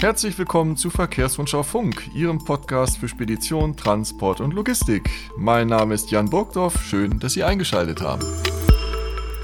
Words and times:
Herzlich 0.00 0.38
willkommen 0.38 0.76
zu 0.76 0.90
Verkehrsrundschau 0.90 1.64
Funk, 1.64 2.08
Ihrem 2.14 2.38
Podcast 2.38 2.98
für 2.98 3.08
Spedition, 3.08 3.76
Transport 3.76 4.40
und 4.40 4.54
Logistik. 4.54 5.10
Mein 5.36 5.66
Name 5.66 5.92
ist 5.92 6.12
Jan 6.12 6.30
Burgdorf, 6.30 6.84
schön, 6.84 7.18
dass 7.18 7.32
Sie 7.32 7.42
eingeschaltet 7.42 8.00
haben. 8.00 8.24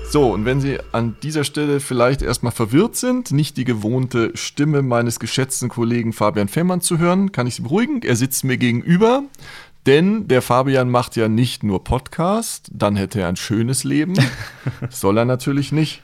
So, 0.08 0.32
und 0.32 0.44
wenn 0.44 0.60
Sie 0.60 0.78
an 0.92 1.16
dieser 1.24 1.42
Stelle 1.42 1.80
vielleicht 1.80 2.22
erstmal 2.22 2.52
verwirrt 2.52 2.94
sind, 2.94 3.32
nicht 3.32 3.56
die 3.56 3.64
gewohnte 3.64 4.30
Stimme 4.36 4.82
meines 4.82 5.18
geschätzten 5.18 5.68
Kollegen 5.68 6.12
Fabian 6.12 6.46
Fehmarn 6.46 6.80
zu 6.80 6.98
hören, 6.98 7.32
kann 7.32 7.48
ich 7.48 7.56
Sie 7.56 7.62
beruhigen. 7.62 8.02
Er 8.02 8.14
sitzt 8.14 8.44
mir 8.44 8.56
gegenüber, 8.56 9.24
denn 9.86 10.28
der 10.28 10.40
Fabian 10.40 10.88
macht 10.88 11.16
ja 11.16 11.26
nicht 11.26 11.64
nur 11.64 11.82
Podcast, 11.82 12.70
dann 12.72 12.94
hätte 12.94 13.22
er 13.22 13.26
ein 13.26 13.34
schönes 13.34 13.82
Leben. 13.82 14.14
Soll 14.88 15.18
er 15.18 15.24
natürlich 15.24 15.72
nicht, 15.72 16.02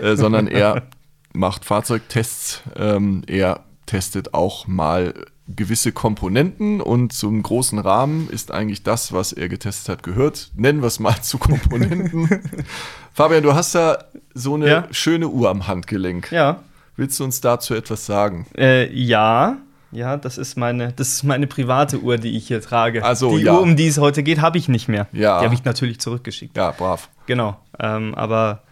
äh, 0.00 0.16
sondern 0.16 0.46
er 0.46 0.88
macht 1.34 1.66
Fahrzeugtests. 1.66 2.62
Ähm, 2.76 3.24
er 3.26 3.66
testet 3.90 4.34
auch 4.34 4.68
mal 4.68 5.14
gewisse 5.48 5.90
Komponenten 5.90 6.80
und 6.80 7.12
zum 7.12 7.42
großen 7.42 7.80
Rahmen 7.80 8.30
ist 8.30 8.52
eigentlich 8.52 8.84
das, 8.84 9.12
was 9.12 9.32
er 9.32 9.48
getestet 9.48 9.88
hat, 9.88 10.02
gehört. 10.04 10.52
Nennen 10.54 10.80
wir 10.80 10.86
es 10.86 11.00
mal 11.00 11.20
zu 11.22 11.38
Komponenten. 11.38 12.28
Fabian, 13.12 13.42
du 13.42 13.52
hast 13.52 13.74
da 13.74 14.04
so 14.32 14.54
eine 14.54 14.68
ja. 14.68 14.88
schöne 14.92 15.26
Uhr 15.26 15.50
am 15.50 15.66
Handgelenk. 15.66 16.30
Ja. 16.30 16.60
Willst 16.94 17.18
du 17.18 17.24
uns 17.24 17.40
dazu 17.40 17.74
etwas 17.74 18.06
sagen? 18.06 18.46
Äh, 18.56 18.94
ja. 18.94 19.56
Ja, 19.90 20.16
das 20.16 20.38
ist 20.38 20.56
meine, 20.56 20.92
das 20.92 21.08
ist 21.08 21.24
meine 21.24 21.48
private 21.48 21.98
Uhr, 21.98 22.16
die 22.16 22.36
ich 22.36 22.46
hier 22.46 22.60
trage. 22.60 23.04
Also, 23.04 23.36
die 23.36 23.42
ja. 23.42 23.54
Uhr, 23.54 23.60
um 23.60 23.74
die 23.74 23.88
es 23.88 23.98
heute 23.98 24.22
geht, 24.22 24.40
habe 24.40 24.56
ich 24.56 24.68
nicht 24.68 24.86
mehr. 24.86 25.08
Ja. 25.10 25.40
Die 25.40 25.46
habe 25.46 25.54
ich 25.54 25.64
natürlich 25.64 25.98
zurückgeschickt. 25.98 26.56
Ja, 26.56 26.70
brav. 26.70 27.08
Genau. 27.26 27.56
Ähm, 27.80 28.14
aber 28.14 28.62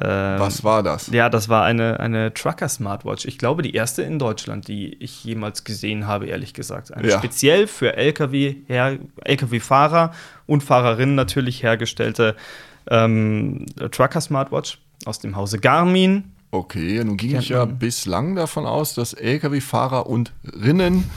ähm, 0.00 0.38
Was 0.40 0.64
war 0.64 0.82
das? 0.82 1.08
Ja, 1.08 1.28
das 1.28 1.48
war 1.48 1.64
eine, 1.64 2.00
eine 2.00 2.32
Trucker 2.32 2.68
Smartwatch. 2.68 3.26
Ich 3.26 3.36
glaube, 3.38 3.62
die 3.62 3.74
erste 3.74 4.02
in 4.02 4.18
Deutschland, 4.18 4.66
die 4.68 4.94
ich 5.02 5.22
jemals 5.24 5.64
gesehen 5.64 6.06
habe, 6.06 6.26
ehrlich 6.26 6.54
gesagt. 6.54 6.94
Eine 6.94 7.08
Ja. 7.08 7.18
speziell 7.18 7.66
für 7.66 7.94
LKW 7.96 8.54
LKW-Fahrer 9.24 10.12
und 10.46 10.62
Fahrerinnen 10.62 11.14
natürlich 11.14 11.62
hergestellte 11.62 12.36
ähm, 12.90 13.66
Trucker 13.90 14.20
Smartwatch 14.20 14.78
aus 15.04 15.18
dem 15.20 15.36
Hause 15.36 15.58
Garmin. 15.58 16.32
Okay, 16.50 17.02
nun 17.04 17.16
ging 17.16 17.38
ich 17.38 17.48
ja 17.50 17.64
bislang 17.64 18.34
davon 18.36 18.66
aus, 18.66 18.94
dass 18.94 19.14
Lkw-Fahrer 19.14 20.06
und 20.06 20.32
Rinnen 20.44 21.10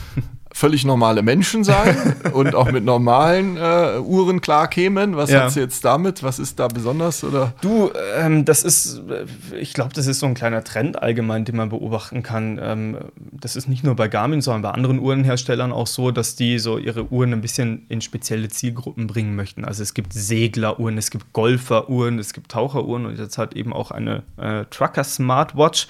völlig 0.58 0.86
normale 0.86 1.22
Menschen 1.22 1.66
seien 1.66 1.98
und 2.34 2.56
auch 2.56 2.72
mit 2.72 2.86
normalen 2.86 3.58
äh, 3.58 4.00
Uhren 4.00 4.40
klarkämen. 4.40 5.18
Was 5.18 5.30
Ja. 5.30 5.42
hat 5.44 5.52
sie 5.52 5.60
jetzt 5.60 5.84
damit? 5.84 6.24
Was 6.24 6.40
ist 6.40 6.60
da 6.60 6.70
besonders? 6.70 7.26
Oder? 7.26 7.54
Du, 7.60 7.92
ähm, 8.18 8.46
das 8.46 8.64
ist, 8.64 9.02
äh, 9.10 9.26
ich 9.58 9.74
glaube, 9.74 9.94
das 9.94 10.08
ist 10.08 10.20
so 10.20 10.26
ein 10.28 10.34
kleiner 10.34 10.64
Trend 10.64 11.04
allgemein, 11.04 11.44
den 11.44 11.58
man 11.58 11.68
beobachten 11.68 12.24
kann. 12.24 12.58
Ähm, 12.64 12.98
das 13.34 13.58
ist 13.58 13.68
nicht 13.68 13.84
nur 13.84 13.98
bei 13.98 14.08
Garmin, 14.08 14.40
sondern 14.40 14.62
bei 14.62 14.70
anderen 14.72 15.00
Uhrenherstellern 15.00 15.74
auch 15.74 15.88
so, 15.88 16.12
dass 16.12 16.38
die 16.38 16.58
so 16.58 16.78
ihre 16.78 17.12
Uhren 17.12 17.34
ein 17.34 17.42
bisschen 17.42 17.86
in 17.90 18.00
spezielle 18.00 18.48
Zielgruppen 18.48 19.08
bringen 19.08 19.36
möchten. 19.36 19.66
Also 19.66 19.84
es 19.84 19.94
gibt 19.94 20.14
Segleruhren, 20.14 20.98
es 20.98 21.12
gibt 21.12 21.34
Golferuhren, 21.34 22.18
es 22.18 22.32
gibt 22.32 22.52
Taucheruhren 22.52 23.06
und 23.06 23.20
jetzt 23.20 23.38
halt 23.38 23.56
eben 23.58 23.74
auch 23.74 23.92
eine 23.92 24.24
äh, 24.38 24.64
Trucker 24.70 25.04
Smartwatch. 25.04 25.88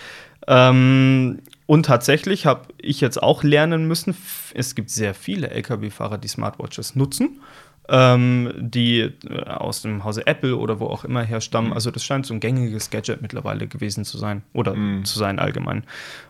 Ähm, 0.47 1.39
und 1.65 1.85
tatsächlich 1.87 2.45
habe 2.45 2.67
ich 2.77 3.01
jetzt 3.01 3.21
auch 3.21 3.43
lernen 3.43 3.87
müssen, 3.87 4.15
es 4.53 4.75
gibt 4.75 4.89
sehr 4.89 5.13
viele 5.13 5.49
Lkw-Fahrer, 5.49 6.17
die 6.17 6.27
Smartwatches 6.27 6.95
nutzen, 6.95 7.41
ähm, 7.89 8.51
die 8.57 8.99
äh, 9.01 9.43
aus 9.47 9.81
dem 9.81 10.03
Hause 10.03 10.25
Apple 10.27 10.55
oder 10.57 10.79
wo 10.79 10.85
auch 10.87 11.03
immer 11.05 11.23
herstammen. 11.23 11.73
Also 11.73 11.91
das 11.91 12.03
scheint 12.03 12.25
so 12.25 12.33
ein 12.33 12.39
gängiges 12.39 12.89
Gadget 12.89 13.21
mittlerweile 13.21 13.67
gewesen 13.67 14.05
zu 14.05 14.17
sein 14.17 14.41
oder 14.53 14.75
zu 15.03 15.19
sein 15.19 15.39
allgemein. 15.39 15.83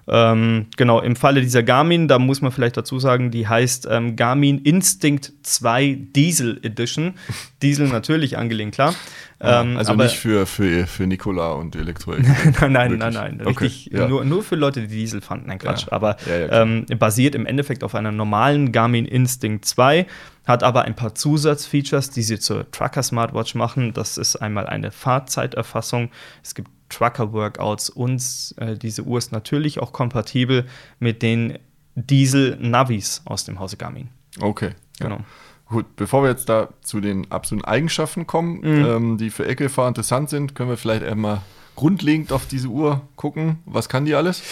Ähm, 0.08 0.68
genau, 0.78 1.00
im 1.02 1.16
Falle 1.16 1.42
dieser 1.42 1.64
Garmin, 1.64 2.08
da 2.08 2.20
muss 2.20 2.42
man 2.42 2.52
vielleicht 2.52 2.78
dazu 2.78 3.00
sagen, 3.00 3.32
die 3.32 3.48
heißt 3.48 3.88
ähm, 3.90 4.16
Garmin 4.16 4.60
Instinct 4.60 5.34
2 5.44 5.98
Diesel 6.16 6.60
Edition. 6.64 7.14
Diesel 7.62 7.88
natürlich 7.88 8.38
angelehnt, 8.38 8.76
klar. 8.76 8.94
Ähm, 9.40 9.78
also 9.78 9.94
aber- 9.94 10.04
nicht 10.04 10.18
für, 10.18 10.46
für, 10.46 10.86
für 10.88 11.08
Nikola 11.08 11.54
und 11.54 11.76
Elektronik. 11.76 12.26
nein, 12.62 12.72
nein, 12.72 12.98
nein, 12.98 13.14
nein. 13.14 13.42
Okay, 13.44 13.66
Richtig, 13.66 13.94
ja. 13.94 14.08
nur, 14.08 14.24
nur 14.26 14.44
für 14.44 14.56
Leute, 14.56 14.82
die 14.82 14.88
Diesel 14.88 15.22
fanden. 15.22 15.48
Nein, 15.48 15.60
Quatsch. 15.60 15.88
Ja. 15.88 15.92
Aber 15.94 16.18
Ja, 16.30 16.38
ja, 16.38 16.62
ähm, 16.62 16.86
basiert 17.00 17.34
im 17.36 17.46
Endeffekt 17.46 17.84
auf 17.84 17.96
einer 17.96 18.12
normalen 18.12 18.72
Garmin 18.72 19.06
Instinct 19.06 19.66
2, 19.66 20.06
hat 20.46 20.64
aber 20.64 20.84
ein 20.84 20.96
paar 20.96 21.16
Zusatzfeatures, 21.16 22.10
die 22.12 22.22
sie 22.24 22.40
zur 22.40 22.70
Trucker 22.72 23.04
Smartwatch 23.04 23.56
machen. 23.56 23.94
Das 23.94 24.18
ist 24.18 24.36
einmal 24.38 24.68
eine 24.68 24.92
Fahrzeiterfassung. 24.92 26.12
Es 26.44 26.54
gibt 26.56 26.70
Trucker-Workouts 26.90 27.90
und 27.90 28.22
äh, 28.58 28.78
diese 28.78 29.04
Uhr 29.04 29.18
ist 29.18 29.32
natürlich 29.32 29.80
auch 29.80 29.92
kompatibel 29.92 30.66
mit 31.00 31.22
den 31.24 31.58
Diesel-Navis 31.96 33.22
aus 33.26 33.46
dem 33.46 33.60
Hause 33.60 33.78
Garmin. 33.78 34.10
Okay. 34.40 34.72
Ja. 35.00 35.08
Genau. 35.08 35.20
Gut, 35.68 35.96
bevor 35.96 36.22
wir 36.24 36.30
jetzt 36.30 36.48
da 36.48 36.70
zu 36.82 37.02
den 37.02 37.32
absoluten 37.32 37.66
Eigenschaften 37.66 38.28
kommen, 38.28 38.60
Mhm. 38.60 38.86
ähm, 38.86 39.18
die 39.18 39.32
für 39.32 39.46
Lkw-Fahrer 39.48 39.88
interessant 39.88 40.30
sind, 40.30 40.54
können 40.54 40.70
wir 40.70 40.78
vielleicht 40.78 41.04
einmal 41.04 41.42
grundlegend 41.76 42.32
auf 42.32 42.46
diese 42.46 42.68
Uhr 42.68 43.02
gucken. 43.16 43.58
Was 43.66 43.90
kann 43.90 44.06
die 44.06 44.14
alles? 44.14 44.44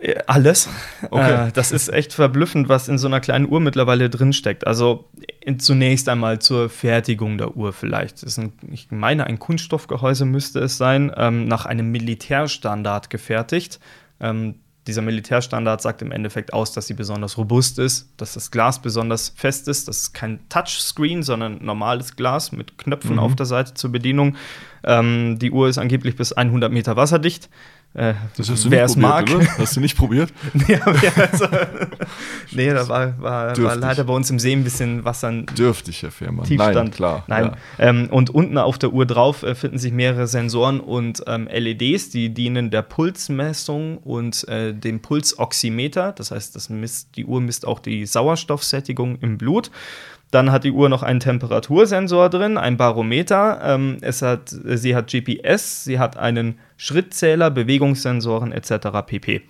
Äh, 0.00 0.16
Alles. 0.26 0.68
Okay. 1.10 1.48
Äh, 1.48 1.52
das 1.52 1.72
ist 1.72 1.88
echt 1.92 2.12
verblüffend, 2.12 2.68
was 2.68 2.88
in 2.88 2.98
so 2.98 3.06
einer 3.08 3.20
kleinen 3.20 3.48
Uhr 3.48 3.60
mittlerweile 3.60 4.10
drinsteckt. 4.10 4.66
Also 4.66 5.08
in, 5.40 5.58
zunächst 5.58 6.08
einmal 6.08 6.38
zur 6.38 6.68
Fertigung 6.70 7.38
der 7.38 7.56
Uhr 7.56 7.72
vielleicht. 7.72 8.24
Ein, 8.38 8.52
ich 8.70 8.90
meine, 8.90 9.26
ein 9.26 9.38
Kunststoffgehäuse 9.38 10.24
müsste 10.24 10.60
es 10.60 10.76
sein, 10.78 11.12
ähm, 11.16 11.46
nach 11.46 11.66
einem 11.66 11.90
Militärstandard 11.90 13.10
gefertigt. 13.10 13.80
Ähm, 14.20 14.56
dieser 14.86 15.02
Militärstandard 15.02 15.82
sagt 15.82 16.00
im 16.00 16.12
Endeffekt 16.12 16.54
aus, 16.54 16.72
dass 16.72 16.86
sie 16.86 16.94
besonders 16.94 17.36
robust 17.36 17.78
ist, 17.78 18.08
dass 18.16 18.32
das 18.32 18.50
Glas 18.50 18.80
besonders 18.80 19.28
fest 19.36 19.68
ist. 19.68 19.86
Das 19.86 19.98
ist 19.98 20.14
kein 20.14 20.48
Touchscreen, 20.48 21.22
sondern 21.22 21.62
normales 21.62 22.16
Glas 22.16 22.52
mit 22.52 22.78
Knöpfen 22.78 23.14
Mhm. 23.16 23.18
auf 23.18 23.36
der 23.36 23.44
Seite 23.44 23.74
zur 23.74 23.92
Bedienung. 23.92 24.36
Ähm, 24.84 25.38
die 25.38 25.50
Uhr 25.50 25.68
ist 25.68 25.78
angeblich 25.78 26.16
bis 26.16 26.32
100 26.32 26.72
Meter 26.72 26.96
wasserdicht. 26.96 27.48
Äh, 27.94 28.12
Das 28.36 28.50
hast 28.50 28.66
du 28.66 28.70
wer 28.70 28.82
nicht 28.86 28.96
es 28.96 29.02
probiert, 29.02 29.30
mag. 29.30 29.34
oder? 29.34 29.58
Hast 29.58 29.76
du 29.76 29.80
nicht 29.80 29.96
probiert? 29.96 30.32
Ja, 30.68 30.78
also, 30.86 31.46
nee 32.52 32.68
da 32.72 32.86
war, 32.86 33.18
war, 33.20 33.56
war 33.56 33.76
leider 33.76 34.04
bei 34.04 34.12
uns 34.12 34.28
im 34.30 34.38
See 34.38 34.52
ein 34.52 34.62
bisschen 34.62 35.04
Wasser 35.06 35.32
Dürftig, 35.32 36.02
Herr 36.02 36.10
Firma. 36.10 36.42
Tiefstand. 36.42 36.74
Nein, 36.74 36.90
klar. 36.90 37.24
Nein. 37.28 37.44
Ja. 37.78 37.88
Ähm, 37.88 38.08
und 38.10 38.28
unten 38.30 38.58
auf 38.58 38.76
der 38.78 38.92
Uhr 38.92 39.06
drauf 39.06 39.42
äh, 39.42 39.54
finden 39.54 39.78
sich 39.78 39.92
mehrere 39.92 40.26
Sensoren 40.26 40.80
und 40.80 41.22
ähm, 41.26 41.48
LEDs, 41.50 42.10
die 42.10 42.28
dienen 42.34 42.70
der 42.70 42.82
Pulsmessung 42.82 43.96
und 43.98 44.46
äh, 44.48 44.74
dem 44.74 45.00
Pulsoximeter. 45.00 46.12
Das 46.12 46.30
heißt, 46.30 46.54
das 46.56 46.68
misst, 46.68 47.16
die 47.16 47.24
Uhr 47.24 47.40
misst 47.40 47.66
auch 47.66 47.80
die 47.80 48.04
Sauerstoffsättigung 48.04 49.18
im 49.20 49.38
Blut. 49.38 49.70
Dann 50.30 50.52
hat 50.52 50.64
die 50.64 50.72
Uhr 50.72 50.88
noch 50.88 51.02
einen 51.02 51.20
Temperatursensor 51.20 52.28
drin, 52.28 52.58
ein 52.58 52.76
Barometer. 52.76 53.60
Ähm, 53.62 53.98
es 54.02 54.22
hat, 54.22 54.48
sie 54.50 54.94
hat 54.94 55.10
GPS, 55.10 55.84
sie 55.84 55.98
hat 55.98 56.16
einen 56.16 56.58
Schrittzähler, 56.76 57.50
Bewegungssensoren 57.50 58.52
etc. 58.52 58.88
pp. 59.06 59.42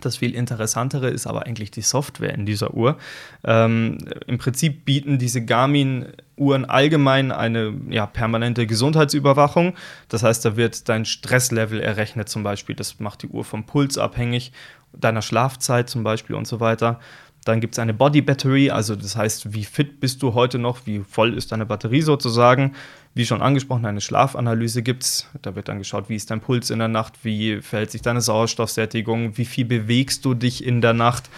Das 0.00 0.16
viel 0.16 0.34
interessantere 0.34 1.08
ist 1.08 1.26
aber 1.26 1.46
eigentlich 1.46 1.70
die 1.70 1.82
Software 1.82 2.34
in 2.34 2.46
dieser 2.46 2.74
Uhr. 2.74 2.96
Ähm, 3.44 3.98
Im 4.26 4.38
Prinzip 4.38 4.84
bieten 4.84 5.18
diese 5.18 5.44
Garmin-Uhren 5.44 6.64
allgemein 6.64 7.32
eine 7.32 7.74
ja, 7.90 8.06
permanente 8.06 8.66
Gesundheitsüberwachung. 8.66 9.74
Das 10.08 10.22
heißt, 10.22 10.44
da 10.44 10.56
wird 10.56 10.88
dein 10.88 11.04
Stresslevel 11.04 11.80
errechnet 11.80 12.28
zum 12.28 12.42
Beispiel. 12.42 12.74
Das 12.74 12.98
macht 13.00 13.22
die 13.22 13.28
Uhr 13.28 13.44
vom 13.44 13.64
Puls 13.64 13.98
abhängig, 13.98 14.52
deiner 14.92 15.22
Schlafzeit 15.22 15.88
zum 15.88 16.02
Beispiel 16.02 16.36
und 16.36 16.46
so 16.46 16.60
weiter. 16.60 16.98
Dann 17.44 17.60
gibt 17.60 17.74
es 17.74 17.78
eine 17.78 17.94
Body 17.94 18.20
Battery, 18.20 18.70
also 18.70 18.94
das 18.94 19.16
heißt, 19.16 19.54
wie 19.54 19.64
fit 19.64 20.00
bist 20.00 20.22
du 20.22 20.34
heute 20.34 20.58
noch, 20.58 20.80
wie 20.84 21.00
voll 21.00 21.34
ist 21.34 21.52
deine 21.52 21.64
Batterie 21.64 22.02
sozusagen. 22.02 22.74
Wie 23.14 23.26
schon 23.26 23.42
angesprochen, 23.42 23.86
eine 23.86 24.00
Schlafanalyse 24.00 24.82
gibt 24.82 25.02
es. 25.02 25.28
Da 25.42 25.56
wird 25.56 25.68
dann 25.68 25.78
geschaut, 25.78 26.08
wie 26.08 26.16
ist 26.16 26.30
dein 26.30 26.40
Puls 26.40 26.70
in 26.70 26.78
der 26.78 26.88
Nacht, 26.88 27.24
wie 27.24 27.60
verhält 27.60 27.90
sich 27.90 28.02
deine 28.02 28.20
Sauerstoffsättigung, 28.20 29.36
wie 29.36 29.46
viel 29.46 29.64
bewegst 29.64 30.24
du 30.24 30.34
dich 30.34 30.64
in 30.64 30.80
der 30.80 30.92
Nacht. 30.92 31.30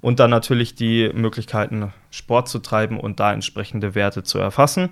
Und 0.00 0.20
dann 0.20 0.30
natürlich 0.30 0.74
die 0.74 1.10
Möglichkeiten, 1.12 1.92
Sport 2.10 2.48
zu 2.48 2.60
treiben 2.60 2.98
und 2.98 3.20
da 3.20 3.32
entsprechende 3.32 3.94
Werte 3.94 4.22
zu 4.22 4.38
erfassen. 4.38 4.90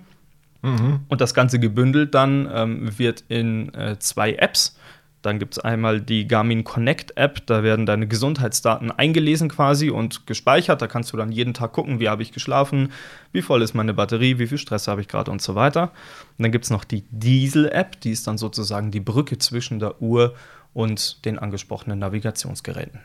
Mhm. 0.62 1.00
Und 1.08 1.20
das 1.20 1.32
Ganze 1.32 1.60
gebündelt 1.60 2.14
dann 2.14 2.48
ähm, 2.52 2.98
wird 2.98 3.24
in 3.28 3.72
äh, 3.72 3.98
zwei 3.98 4.34
Apps. 4.34 4.76
Dann 5.22 5.38
gibt 5.38 5.54
es 5.54 5.58
einmal 5.58 6.00
die 6.00 6.28
Garmin 6.28 6.62
Connect 6.62 7.16
App, 7.16 7.44
da 7.46 7.62
werden 7.62 7.84
deine 7.84 8.06
Gesundheitsdaten 8.06 8.92
eingelesen 8.92 9.48
quasi 9.48 9.90
und 9.90 10.26
gespeichert. 10.26 10.80
Da 10.80 10.86
kannst 10.86 11.12
du 11.12 11.16
dann 11.16 11.32
jeden 11.32 11.52
Tag 11.52 11.72
gucken, 11.72 11.98
wie 11.98 12.08
habe 12.08 12.22
ich 12.22 12.32
geschlafen, 12.32 12.92
wie 13.32 13.42
voll 13.42 13.62
ist 13.62 13.74
meine 13.74 13.94
Batterie, 13.94 14.38
wie 14.38 14.46
viel 14.46 14.58
Stress 14.58 14.86
habe 14.86 15.00
ich 15.00 15.08
gerade 15.08 15.30
und 15.30 15.42
so 15.42 15.54
weiter. 15.54 15.90
Und 16.38 16.44
dann 16.44 16.52
gibt 16.52 16.64
es 16.64 16.70
noch 16.70 16.84
die 16.84 17.04
Diesel 17.10 17.68
App, 17.68 18.00
die 18.00 18.12
ist 18.12 18.26
dann 18.26 18.38
sozusagen 18.38 18.90
die 18.90 19.00
Brücke 19.00 19.38
zwischen 19.38 19.78
der 19.78 20.00
Uhr 20.00 20.34
und 20.74 21.24
den 21.24 21.38
angesprochenen 21.38 21.98
Navigationsgeräten. 21.98 23.00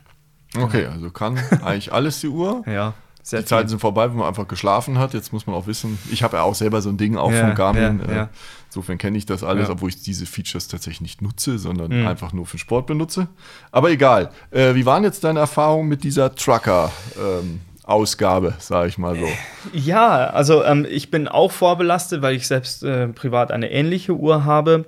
Okay, 0.57 0.85
also 0.85 1.09
kann 1.09 1.39
eigentlich 1.63 1.93
alles 1.93 2.19
die 2.19 2.27
Uhr. 2.27 2.63
Ja. 2.67 2.93
Sehr 3.23 3.41
die 3.41 3.45
Zeiten 3.45 3.69
sind 3.69 3.79
vorbei, 3.79 4.11
wo 4.11 4.17
man 4.17 4.27
einfach 4.27 4.47
geschlafen 4.47 4.97
hat. 4.97 5.13
Jetzt 5.13 5.31
muss 5.31 5.45
man 5.45 5.55
auch 5.55 5.67
wissen, 5.67 5.99
ich 6.11 6.23
habe 6.23 6.37
ja 6.37 6.43
auch 6.43 6.55
selber 6.55 6.81
so 6.81 6.89
ein 6.89 6.97
Ding 6.97 7.17
auch 7.17 7.31
ja, 7.31 7.45
von 7.45 7.55
Garmin. 7.55 8.01
Ja, 8.07 8.13
ja. 8.13 8.23
Äh, 8.23 8.27
insofern 8.67 8.97
kenne 8.97 9.17
ich 9.17 9.25
das 9.25 9.43
alles, 9.43 9.69
obwohl 9.69 9.89
ich 9.89 10.01
diese 10.01 10.25
Features 10.25 10.67
tatsächlich 10.67 11.01
nicht 11.01 11.21
nutze, 11.21 11.59
sondern 11.59 12.01
mhm. 12.01 12.07
einfach 12.07 12.33
nur 12.33 12.45
für 12.45 12.57
Sport 12.57 12.87
benutze. 12.87 13.27
Aber 13.71 13.91
egal. 13.91 14.31
Äh, 14.49 14.75
wie 14.75 14.85
waren 14.85 15.03
jetzt 15.03 15.23
deine 15.23 15.39
Erfahrungen 15.39 15.87
mit 15.87 16.03
dieser 16.03 16.33
Trucker? 16.33 16.91
Ähm, 17.17 17.61
Ausgabe, 17.83 18.53
sage 18.59 18.87
ich 18.87 18.97
mal 18.97 19.17
so. 19.19 19.27
Ja, 19.73 20.27
also 20.27 20.63
ähm, 20.63 20.85
ich 20.89 21.11
bin 21.11 21.27
auch 21.27 21.51
vorbelastet, 21.51 22.21
weil 22.21 22.35
ich 22.35 22.47
selbst 22.47 22.83
äh, 22.83 23.07
privat 23.09 23.51
eine 23.51 23.71
ähnliche 23.71 24.15
Uhr 24.15 24.45
habe. 24.45 24.85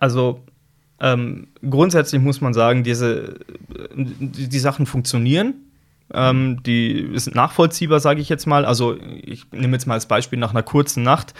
Also 0.00 0.40
ähm, 1.00 1.48
grundsätzlich 1.68 2.20
muss 2.20 2.40
man 2.40 2.54
sagen, 2.54 2.82
diese 2.82 3.38
die, 3.94 4.48
die 4.48 4.58
Sachen 4.58 4.86
funktionieren. 4.86 5.54
Ähm, 6.14 6.62
die 6.64 7.10
sind 7.14 7.34
nachvollziehbar, 7.34 8.00
sage 8.00 8.20
ich 8.20 8.28
jetzt 8.28 8.46
mal. 8.46 8.64
Also 8.64 8.96
ich 9.22 9.50
nehme 9.52 9.74
jetzt 9.74 9.86
mal 9.86 9.94
als 9.94 10.06
Beispiel 10.06 10.38
nach 10.38 10.50
einer 10.50 10.62
kurzen 10.62 11.02
Nacht 11.02 11.34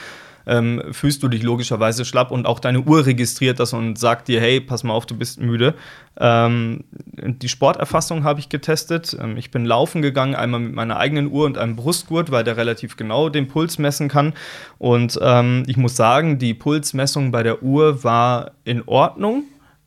ähm, 0.47 0.83
fühlst 0.93 1.23
du 1.23 1.29
dich 1.29 1.43
logischerweise 1.43 2.05
schlapp 2.05 2.31
und 2.31 2.47
auch 2.47 2.61
deine 2.61 2.81
Uhr 2.81 3.05
registriert 3.05 3.59
das 3.59 3.73
und 3.73 3.99
sagt 3.99 4.29
dir, 4.29 4.41
hey, 4.41 4.61
pass 4.61 4.85
mal 4.85 4.95
auf, 4.95 5.07
du 5.07 5.17
bist 5.17 5.41
müde. 5.41 5.75
Ähm, 6.19 6.85
die 6.93 7.49
Sporterfassung 7.49 8.25
habe 8.25 8.41
ich 8.41 8.49
getestet. 8.49 9.17
Ähm, 9.21 9.37
ich 9.37 9.51
bin 9.51 9.65
laufen 9.65 10.03
gegangen, 10.03 10.35
einmal 10.35 10.61
mit 10.61 10.75
meiner 10.75 10.99
eigenen 10.99 11.31
Uhr 11.31 11.45
und 11.47 11.59
einem 11.59 11.77
Brustgurt, 11.77 12.31
weil 12.31 12.45
der 12.45 12.57
relativ 12.57 12.97
genau 12.97 13.29
den 13.29 13.49
Puls 13.49 13.79
messen 13.79 14.09
kann. 14.09 14.35
Und 14.79 15.19
ähm, 15.21 15.65
ich 15.67 15.77
muss 15.77 15.97
sagen, 15.97 16.39
die 16.39 16.55
Pulsmessung 16.55 17.33
bei 17.33 17.43
der 17.43 17.63
Uhr 17.63 18.05
war 18.05 18.53
in 18.65 18.85
Ordnung 18.87 19.45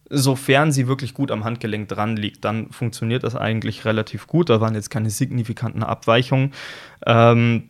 sofern 0.10 0.72
sie 0.72 0.88
wirklich 0.88 1.14
gut 1.14 1.32
am 1.32 1.44
Handgelenk 1.44 1.88
dran 1.88 2.18
liegt, 2.18 2.44
dann 2.44 2.72
funktioniert 2.72 3.24
das 3.24 3.36
eigentlich 3.36 3.86
relativ 3.86 4.28
gut. 4.28 4.50
Da 4.50 4.60
waren 4.60 4.76
jetzt 4.76 4.90
keine 4.90 5.10
signifikanten 5.10 5.84
Abweichungen. 5.84 6.54
Ähm, 7.06 7.70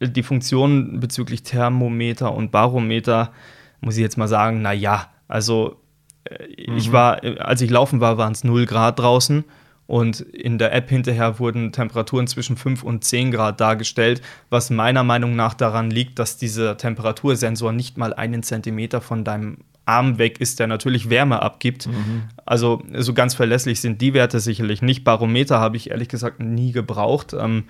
die 0.00 0.22
Funktionen 0.22 1.00
bezüglich 1.00 1.42
Thermometer 1.42 2.32
und 2.32 2.50
Barometer, 2.50 3.32
muss 3.80 3.96
ich 3.96 4.02
jetzt 4.02 4.16
mal 4.16 4.28
sagen, 4.28 4.62
naja, 4.62 5.10
also 5.28 5.80
äh, 6.24 6.70
mhm. 6.70 6.76
ich 6.76 6.92
war, 6.92 7.22
als 7.38 7.60
ich 7.60 7.70
laufen 7.70 8.00
war, 8.00 8.16
waren 8.16 8.32
es 8.32 8.44
0 8.44 8.66
Grad 8.66 8.98
draußen. 8.98 9.44
Und 9.86 10.20
in 10.20 10.58
der 10.58 10.72
App 10.72 10.88
hinterher 10.88 11.40
wurden 11.40 11.72
Temperaturen 11.72 12.28
zwischen 12.28 12.56
5 12.56 12.84
und 12.84 13.02
10 13.02 13.32
Grad 13.32 13.60
dargestellt, 13.60 14.22
was 14.48 14.70
meiner 14.70 15.02
Meinung 15.02 15.34
nach 15.34 15.52
daran 15.52 15.90
liegt, 15.90 16.20
dass 16.20 16.36
dieser 16.36 16.76
Temperatursensor 16.76 17.72
nicht 17.72 17.98
mal 17.98 18.14
einen 18.14 18.44
Zentimeter 18.44 19.00
von 19.00 19.24
deinem 19.24 19.58
Arm 19.90 20.18
weg 20.18 20.40
ist, 20.40 20.60
der 20.60 20.68
natürlich 20.68 21.10
Wärme 21.10 21.42
abgibt. 21.42 21.88
Mhm. 21.88 22.22
Also 22.46 22.82
so 22.96 23.12
ganz 23.12 23.34
verlässlich 23.34 23.80
sind 23.80 24.00
die 24.00 24.14
Werte 24.14 24.38
sicherlich 24.38 24.82
nicht. 24.82 25.02
Barometer 25.02 25.58
habe 25.58 25.76
ich 25.76 25.90
ehrlich 25.90 26.08
gesagt 26.08 26.40
nie 26.40 26.72
gebraucht. 26.72 27.34
Ähm, 27.34 27.64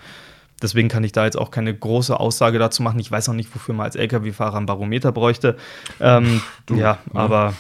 Deswegen 0.62 0.88
kann 0.88 1.04
ich 1.04 1.12
da 1.12 1.24
jetzt 1.24 1.38
auch 1.38 1.50
keine 1.50 1.74
große 1.74 2.18
Aussage 2.18 2.58
dazu 2.58 2.82
machen. 2.82 3.00
Ich 3.00 3.10
weiß 3.10 3.28
auch 3.30 3.34
nicht, 3.34 3.54
wofür 3.54 3.74
man 3.74 3.84
als 3.86 3.96
Lkw-Fahrer 3.96 4.58
ein 4.58 4.66
Barometer 4.66 5.10
bräuchte. 5.10 5.56
Ähm, 6.00 6.42
du, 6.66 6.74
ja, 6.74 6.80
ja, 6.80 6.98
aber 7.14 7.54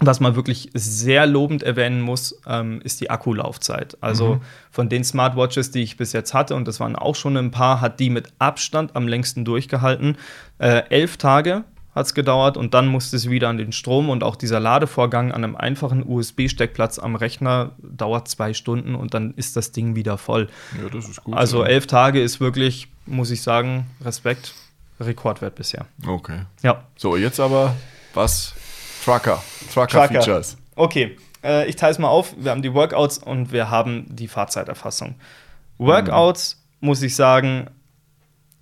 was 0.00 0.20
man 0.20 0.34
wirklich 0.34 0.70
sehr 0.74 1.26
lobend 1.26 1.62
erwähnen 1.62 2.00
muss, 2.02 2.40
ähm, 2.46 2.80
ist 2.82 3.00
die 3.00 3.10
Akkulaufzeit. 3.10 3.96
Also 4.00 4.34
mhm. 4.34 4.40
von 4.70 4.88
den 4.88 5.04
Smartwatches, 5.04 5.70
die 5.70 5.82
ich 5.82 5.96
bis 5.96 6.12
jetzt 6.12 6.34
hatte, 6.34 6.54
und 6.54 6.66
das 6.66 6.80
waren 6.80 6.96
auch 6.96 7.14
schon 7.14 7.36
ein 7.36 7.50
paar, 7.50 7.80
hat 7.80 8.00
die 8.00 8.10
mit 8.10 8.28
Abstand 8.38 8.96
am 8.96 9.06
längsten 9.08 9.44
durchgehalten. 9.44 10.16
Äh, 10.58 10.82
elf 10.90 11.16
Tage 11.16 11.64
hat 11.94 12.06
es 12.06 12.14
gedauert 12.14 12.56
und 12.56 12.74
dann 12.74 12.88
musste 12.88 13.16
es 13.16 13.30
wieder 13.30 13.48
an 13.48 13.56
den 13.56 13.72
Strom 13.72 14.10
und 14.10 14.24
auch 14.24 14.36
dieser 14.36 14.58
Ladevorgang 14.58 15.30
an 15.30 15.44
einem 15.44 15.54
einfachen 15.54 16.02
USB-Steckplatz 16.04 16.98
am 16.98 17.14
Rechner 17.14 17.72
dauert 17.78 18.26
zwei 18.28 18.52
Stunden 18.52 18.94
und 18.94 19.14
dann 19.14 19.34
ist 19.34 19.56
das 19.56 19.70
Ding 19.70 19.94
wieder 19.94 20.18
voll. 20.18 20.48
Ja, 20.82 20.88
das 20.88 21.08
ist 21.08 21.22
gut. 21.22 21.34
Also 21.34 21.62
ja. 21.62 21.68
elf 21.68 21.86
Tage 21.86 22.20
ist 22.20 22.40
wirklich, 22.40 22.88
muss 23.06 23.30
ich 23.30 23.42
sagen, 23.42 23.86
Respekt, 24.04 24.54
Rekordwert 24.98 25.54
bisher. 25.54 25.86
Okay. 26.04 26.40
Ja. 26.62 26.82
So, 26.96 27.16
jetzt 27.16 27.38
aber 27.38 27.76
was? 28.12 28.54
Trucker. 29.04 29.42
Trucker-Features. 29.72 30.50
Trucker. 30.50 30.62
Okay, 30.76 31.16
äh, 31.44 31.68
ich 31.68 31.76
teile 31.76 31.92
es 31.92 31.98
mal 31.98 32.08
auf. 32.08 32.34
Wir 32.36 32.50
haben 32.50 32.62
die 32.62 32.74
Workouts 32.74 33.18
und 33.18 33.52
wir 33.52 33.70
haben 33.70 34.06
die 34.08 34.26
Fahrzeiterfassung. 34.26 35.14
Workouts, 35.78 36.56
mhm. 36.80 36.88
muss 36.88 37.02
ich 37.02 37.14
sagen, 37.14 37.68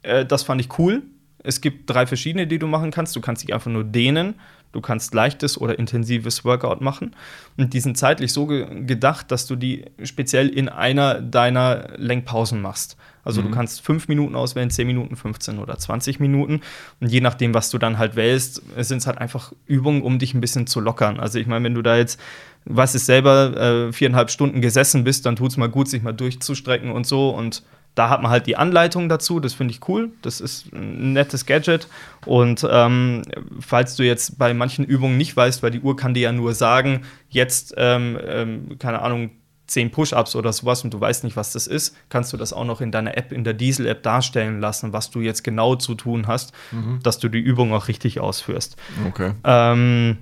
äh, 0.02 0.26
das 0.26 0.42
fand 0.42 0.60
ich 0.60 0.78
cool 0.78 1.02
es 1.42 1.60
gibt 1.60 1.88
drei 1.90 2.06
verschiedene, 2.06 2.46
die 2.46 2.58
du 2.58 2.66
machen 2.66 2.90
kannst. 2.90 3.16
Du 3.16 3.20
kannst 3.20 3.42
dich 3.42 3.52
einfach 3.52 3.70
nur 3.70 3.84
dehnen, 3.84 4.34
du 4.72 4.80
kannst 4.80 5.14
leichtes 5.14 5.60
oder 5.60 5.78
intensives 5.78 6.44
Workout 6.44 6.80
machen. 6.80 7.14
Und 7.56 7.74
die 7.74 7.80
sind 7.80 7.98
zeitlich 7.98 8.32
so 8.32 8.46
ge 8.46 8.84
gedacht, 8.84 9.30
dass 9.30 9.46
du 9.46 9.56
die 9.56 9.84
speziell 10.02 10.48
in 10.48 10.68
einer 10.68 11.20
deiner 11.20 11.88
Lenkpausen 11.96 12.60
machst. 12.60 12.96
Also 13.24 13.40
mhm. 13.40 13.46
du 13.46 13.50
kannst 13.52 13.82
fünf 13.82 14.08
Minuten 14.08 14.34
auswählen, 14.34 14.70
zehn 14.70 14.86
Minuten, 14.86 15.16
15 15.16 15.58
oder 15.58 15.78
20 15.78 16.20
Minuten. 16.20 16.60
Und 17.00 17.08
je 17.08 17.20
nachdem, 17.20 17.54
was 17.54 17.70
du 17.70 17.78
dann 17.78 17.98
halt 17.98 18.16
wählst, 18.16 18.62
sind 18.78 18.98
es 18.98 19.06
halt 19.06 19.18
einfach 19.18 19.52
Übungen, 19.66 20.02
um 20.02 20.18
dich 20.18 20.34
ein 20.34 20.40
bisschen 20.40 20.66
zu 20.66 20.80
lockern. 20.80 21.20
Also 21.20 21.38
ich 21.38 21.46
meine, 21.46 21.64
wenn 21.64 21.74
du 21.74 21.82
da 21.82 21.96
jetzt, 21.96 22.18
was 22.64 22.94
ist 22.94 23.06
selber, 23.06 23.56
äh, 23.56 23.92
viereinhalb 23.92 24.30
Stunden 24.30 24.60
gesessen 24.60 25.04
bist, 25.04 25.26
dann 25.26 25.36
tut 25.36 25.50
es 25.50 25.56
mal 25.56 25.68
gut, 25.68 25.88
sich 25.88 26.02
mal 26.02 26.12
durchzustrecken 26.12 26.90
und 26.90 27.06
so. 27.06 27.30
Und 27.30 27.62
da 27.94 28.08
hat 28.08 28.22
man 28.22 28.30
halt 28.30 28.46
die 28.46 28.56
Anleitung 28.56 29.08
dazu, 29.08 29.38
das 29.38 29.52
finde 29.52 29.74
ich 29.74 29.86
cool. 29.88 30.10
Das 30.22 30.40
ist 30.40 30.72
ein 30.72 31.12
nettes 31.12 31.44
Gadget. 31.44 31.88
Und 32.24 32.66
ähm, 32.70 33.22
falls 33.60 33.96
du 33.96 34.02
jetzt 34.02 34.38
bei 34.38 34.54
manchen 34.54 34.84
Übungen 34.84 35.16
nicht 35.16 35.36
weißt, 35.36 35.62
weil 35.62 35.70
die 35.70 35.80
Uhr 35.80 35.96
kann 35.96 36.14
dir 36.14 36.22
ja 36.22 36.32
nur 36.32 36.54
sagen, 36.54 37.02
jetzt, 37.28 37.74
ähm, 37.76 38.18
ähm, 38.26 38.78
keine 38.78 39.02
Ahnung, 39.02 39.30
10 39.66 39.90
Push-Ups 39.90 40.36
oder 40.36 40.52
sowas 40.52 40.84
und 40.84 40.92
du 40.92 41.00
weißt 41.00 41.24
nicht, 41.24 41.36
was 41.36 41.52
das 41.52 41.66
ist, 41.66 41.96
kannst 42.08 42.32
du 42.32 42.36
das 42.36 42.52
auch 42.52 42.64
noch 42.64 42.80
in 42.80 42.92
deiner 42.92 43.16
App, 43.16 43.32
in 43.32 43.44
der 43.44 43.54
Diesel-App 43.54 44.02
darstellen 44.02 44.60
lassen, 44.60 44.92
was 44.92 45.10
du 45.10 45.20
jetzt 45.20 45.44
genau 45.44 45.76
zu 45.76 45.94
tun 45.94 46.26
hast, 46.26 46.52
mhm. 46.72 47.00
dass 47.02 47.18
du 47.18 47.28
die 47.28 47.38
Übung 47.38 47.72
auch 47.72 47.88
richtig 47.88 48.20
ausführst. 48.20 48.76
Okay. 49.08 49.32
Ähm, 49.44 50.18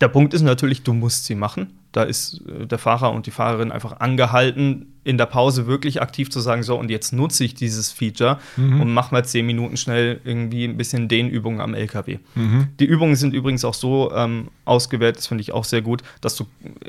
der 0.00 0.08
Punkt 0.08 0.32
ist 0.32 0.42
natürlich, 0.42 0.82
du 0.82 0.94
musst 0.94 1.26
sie 1.26 1.34
machen. 1.34 1.78
Da 1.92 2.04
ist 2.04 2.42
äh, 2.46 2.66
der 2.66 2.78
Fahrer 2.78 3.12
und 3.12 3.26
die 3.26 3.30
Fahrerin 3.30 3.70
einfach 3.72 4.00
angehalten, 4.00 4.94
in 5.02 5.18
der 5.18 5.26
Pause 5.26 5.66
wirklich 5.66 6.00
aktiv 6.00 6.30
zu 6.30 6.40
sagen, 6.40 6.62
so, 6.62 6.78
und 6.78 6.90
jetzt 6.90 7.12
nutze 7.12 7.44
ich 7.44 7.54
dieses 7.54 7.90
Feature 7.90 8.38
mhm. 8.56 8.80
und 8.80 8.94
mach 8.94 9.10
mal 9.10 9.24
zehn 9.24 9.44
Minuten 9.44 9.76
schnell 9.76 10.20
irgendwie 10.24 10.64
ein 10.64 10.76
bisschen 10.76 11.08
Dehnübungen 11.08 11.60
am 11.60 11.74
LKW. 11.74 12.18
Mhm. 12.34 12.68
Die 12.78 12.84
Übungen 12.84 13.16
sind 13.16 13.34
übrigens 13.34 13.64
auch 13.64 13.74
so 13.74 14.12
ähm, 14.14 14.48
ausgewählt, 14.64 15.16
das 15.16 15.26
finde 15.26 15.42
ich 15.42 15.52
auch 15.52 15.64
sehr 15.64 15.82
gut, 15.82 16.02
dass 16.20 16.36
du 16.36 16.46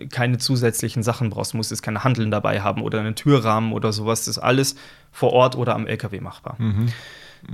keine 0.10 0.38
zusätzlichen 0.38 1.04
Sachen 1.04 1.30
brauchst. 1.30 1.54
Du 1.54 1.58
musst 1.58 1.72
jetzt 1.72 1.84
keine 1.84 2.04
Handeln 2.04 2.32
dabei 2.32 2.62
haben 2.62 2.82
oder 2.82 3.00
einen 3.00 3.16
Türrahmen 3.16 3.74
oder 3.74 3.92
sowas. 3.94 4.26
Das 4.26 4.38
ist 4.38 4.44
alles 4.44 4.76
vor 5.12 5.34
Ort 5.34 5.56
oder 5.56 5.76
am 5.76 5.88
LKW 5.88 6.20
machbar. 6.20 6.56
Mhm. 6.60 6.90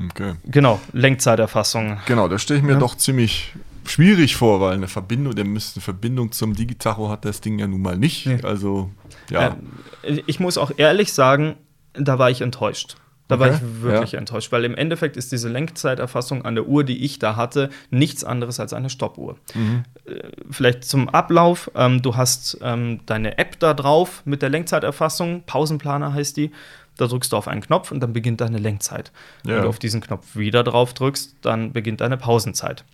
Okay. 0.09 0.33
Genau, 0.45 0.81
Lenkzeiterfassung. 0.91 1.99
Genau, 2.07 2.27
da 2.27 2.37
stelle 2.37 2.59
ich 2.59 2.65
mir 2.65 2.73
ja. 2.73 2.79
doch 2.79 2.95
ziemlich 2.95 3.53
schwierig 3.89 4.35
vor, 4.35 4.61
weil 4.61 4.73
eine 4.73 4.87
Verbindung, 4.87 5.35
der 5.35 5.45
müsste 5.45 5.77
eine 5.77 5.83
Verbindung 5.83 6.31
zum 6.31 6.55
Digitacho 6.55 7.09
hat 7.09 7.25
das 7.25 7.41
Ding 7.41 7.59
ja 7.59 7.67
nun 7.67 7.81
mal 7.81 7.97
nicht. 7.97 8.25
Nee. 8.25 8.39
Also, 8.43 8.91
ja. 9.29 9.57
Äh, 10.03 10.21
ich 10.25 10.39
muss 10.39 10.57
auch 10.57 10.71
ehrlich 10.77 11.13
sagen, 11.13 11.55
da 11.93 12.19
war 12.19 12.29
ich 12.29 12.41
enttäuscht. 12.41 12.97
Da 13.27 13.35
okay. 13.35 13.43
war 13.43 13.55
ich 13.55 13.81
wirklich 13.81 14.11
ja. 14.13 14.19
enttäuscht, 14.19 14.51
weil 14.51 14.63
im 14.63 14.75
Endeffekt 14.75 15.17
ist 15.17 15.31
diese 15.31 15.49
Lenkzeiterfassung 15.49 16.45
an 16.45 16.55
der 16.55 16.65
Uhr, 16.65 16.83
die 16.83 17.03
ich 17.03 17.19
da 17.19 17.35
hatte, 17.35 17.69
nichts 17.89 18.23
anderes 18.23 18.59
als 18.59 18.71
eine 18.73 18.89
Stoppuhr. 18.89 19.35
Mhm. 19.53 19.83
Äh, 20.05 20.29
vielleicht 20.49 20.85
zum 20.85 21.09
Ablauf: 21.09 21.69
ähm, 21.75 22.01
Du 22.01 22.15
hast 22.15 22.57
ähm, 22.61 23.01
deine 23.05 23.37
App 23.37 23.59
da 23.59 23.73
drauf 23.73 24.21
mit 24.25 24.41
der 24.41 24.49
Lenkzeiterfassung, 24.49 25.43
Pausenplaner 25.45 26.13
heißt 26.13 26.37
die. 26.37 26.51
Da 26.95 27.05
drückst 27.05 27.31
du 27.31 27.37
auf 27.37 27.47
einen 27.47 27.61
Knopf 27.61 27.91
und 27.91 27.99
dann 27.99 28.11
beginnt 28.11 28.41
deine 28.41 28.57
Lenkzeit. 28.57 29.11
Ja. 29.45 29.55
Wenn 29.55 29.63
du 29.63 29.69
auf 29.69 29.77
diesen 29.77 30.01
Knopf 30.01 30.35
wieder 30.35 30.63
drauf 30.63 30.95
drückst, 30.95 31.35
dann 31.41 31.71
beginnt 31.71 32.01
deine 32.01 32.17
Pausenzeit. 32.17 32.85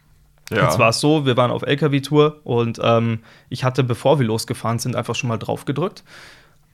Ja. 0.50 0.64
Jetzt 0.64 0.80
war 0.80 0.90
es 0.90 1.00
so, 1.00 1.26
wir 1.26 1.38
waren 1.38 1.52
auf 1.52 1.64
LKW-Tour 1.64 2.42
und 2.44 2.80
ähm, 2.84 3.20
ich 3.50 3.64
hatte, 3.64 3.84
bevor 3.84 4.20
wir 4.20 4.26
losgefahren 4.26 4.80
sind, 4.80 4.96
einfach 4.96 5.16
schon 5.16 5.30
mal 5.30 5.38
drauf 5.38 5.66
gedrückt. 5.66 6.04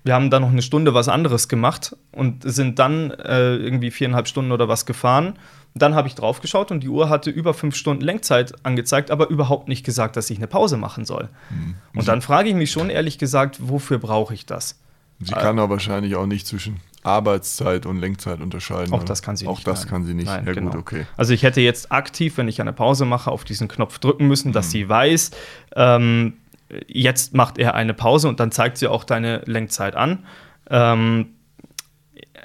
Wir 0.03 0.13
haben 0.13 0.29
dann 0.29 0.41
noch 0.41 0.49
eine 0.49 0.61
Stunde 0.61 0.93
was 0.93 1.09
anderes 1.09 1.49
gemacht 1.49 1.95
und 2.11 2.43
sind 2.43 2.79
dann 2.79 3.11
äh, 3.11 3.55
irgendwie 3.55 3.91
viereinhalb 3.91 4.27
Stunden 4.27 4.51
oder 4.51 4.67
was 4.67 4.85
gefahren. 4.85 5.37
Dann 5.75 5.93
habe 5.93 6.07
ich 6.07 6.15
drauf 6.15 6.41
geschaut 6.41 6.71
und 6.71 6.81
die 6.81 6.89
Uhr 6.89 7.09
hatte 7.09 7.29
über 7.29 7.53
fünf 7.53 7.75
Stunden 7.75 8.01
Lenkzeit 8.01 8.53
angezeigt, 8.65 9.11
aber 9.11 9.29
überhaupt 9.29 9.67
nicht 9.67 9.85
gesagt, 9.85 10.15
dass 10.15 10.29
ich 10.29 10.37
eine 10.37 10.47
Pause 10.47 10.77
machen 10.77 11.05
soll. 11.05 11.29
Mhm. 11.49 11.75
Und 11.93 12.07
dann 12.07 12.21
frage 12.21 12.49
ich 12.49 12.55
mich 12.55 12.71
schon 12.71 12.89
ehrlich 12.89 13.17
gesagt, 13.17 13.57
wofür 13.59 13.99
brauche 13.99 14.33
ich 14.33 14.45
das? 14.45 14.79
Sie 15.19 15.33
kann 15.33 15.57
äh, 15.57 15.61
aber 15.61 15.71
wahrscheinlich 15.71 16.15
auch 16.15 16.25
nicht 16.25 16.47
zwischen 16.47 16.77
Arbeitszeit 17.03 17.85
und 17.85 17.99
Lenkzeit 17.99 18.41
unterscheiden. 18.41 18.93
Auch 18.93 19.03
das 19.03 19.21
kann 19.21 19.37
sie 19.37 19.45
nicht. 19.45 19.51
Auch 19.51 19.63
das 19.63 19.81
nein. 19.81 19.89
kann 19.89 20.05
sie 20.05 20.13
nicht. 20.13 20.25
Nein, 20.25 20.45
ja, 20.45 20.53
genau. 20.53 20.71
gut, 20.71 20.79
okay. 20.79 21.05
Also 21.17 21.33
ich 21.33 21.43
hätte 21.43 21.61
jetzt 21.61 21.91
aktiv, 21.91 22.37
wenn 22.37 22.47
ich 22.47 22.59
eine 22.61 22.73
Pause 22.73 23.05
mache, 23.05 23.31
auf 23.31 23.43
diesen 23.43 23.67
Knopf 23.67 23.99
drücken 23.99 24.27
müssen, 24.27 24.51
dass 24.51 24.67
mhm. 24.67 24.71
sie 24.71 24.89
weiß, 24.89 25.31
ähm, 25.75 26.33
jetzt 26.87 27.33
macht 27.33 27.57
er 27.57 27.73
eine 27.73 27.93
Pause 27.93 28.27
und 28.27 28.39
dann 28.39 28.51
zeigt 28.51 28.77
sie 28.77 28.87
auch 28.87 29.03
deine 29.03 29.41
Lenkzeit 29.45 29.95
an. 29.95 30.25
Ähm, 30.69 31.27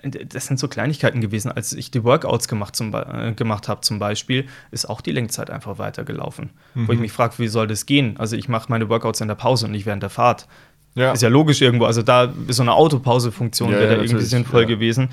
das 0.02 0.46
sind 0.46 0.58
so 0.58 0.68
Kleinigkeiten 0.68 1.20
gewesen. 1.20 1.50
Als 1.50 1.73
ich 1.73 1.90
die 1.90 2.04
Workouts 2.04 2.49
gemacht, 2.49 2.78
äh, 2.80 3.32
gemacht 3.32 3.68
habe, 3.68 3.80
zum 3.80 3.99
Beispiel, 3.99 4.46
ist 4.70 4.88
auch 4.88 5.00
die 5.00 5.12
Lenkzeit 5.12 5.50
einfach 5.50 5.78
weitergelaufen. 5.78 6.50
Mhm. 6.75 6.88
Wo 6.88 6.92
ich 6.92 6.99
mhm. 6.99 7.02
mich 7.02 7.12
frage, 7.12 7.34
wie 7.38 7.49
soll 7.49 7.66
das 7.66 7.87
gehen? 7.87 8.16
Also 8.18 8.37
ich 8.37 8.49
mache 8.49 8.66
meine 8.68 8.88
Workouts 8.88 9.20
in 9.20 9.28
der 9.28 9.34
Pause 9.34 9.66
und 9.66 9.73
nicht 9.73 9.87
während 9.87 10.02
der 10.02 10.11
Fahrt 10.11 10.46
Ja. 10.97 11.11
Ist 11.13 11.23
ja 11.23 11.29
logisch 11.29 11.61
irgendwo. 11.61 11.87
Also 11.87 12.03
da 12.03 12.33
ist 12.47 12.57
so 12.57 12.63
eine 12.63 12.73
Autopause-Funktion 12.73 13.73
Ja, 13.73 13.79
wäre 13.79 13.91
ja, 13.91 13.97
da 13.97 14.03
irgendwie 14.05 14.25
sinnvoll 14.25 14.65
gewesen. 14.67 15.09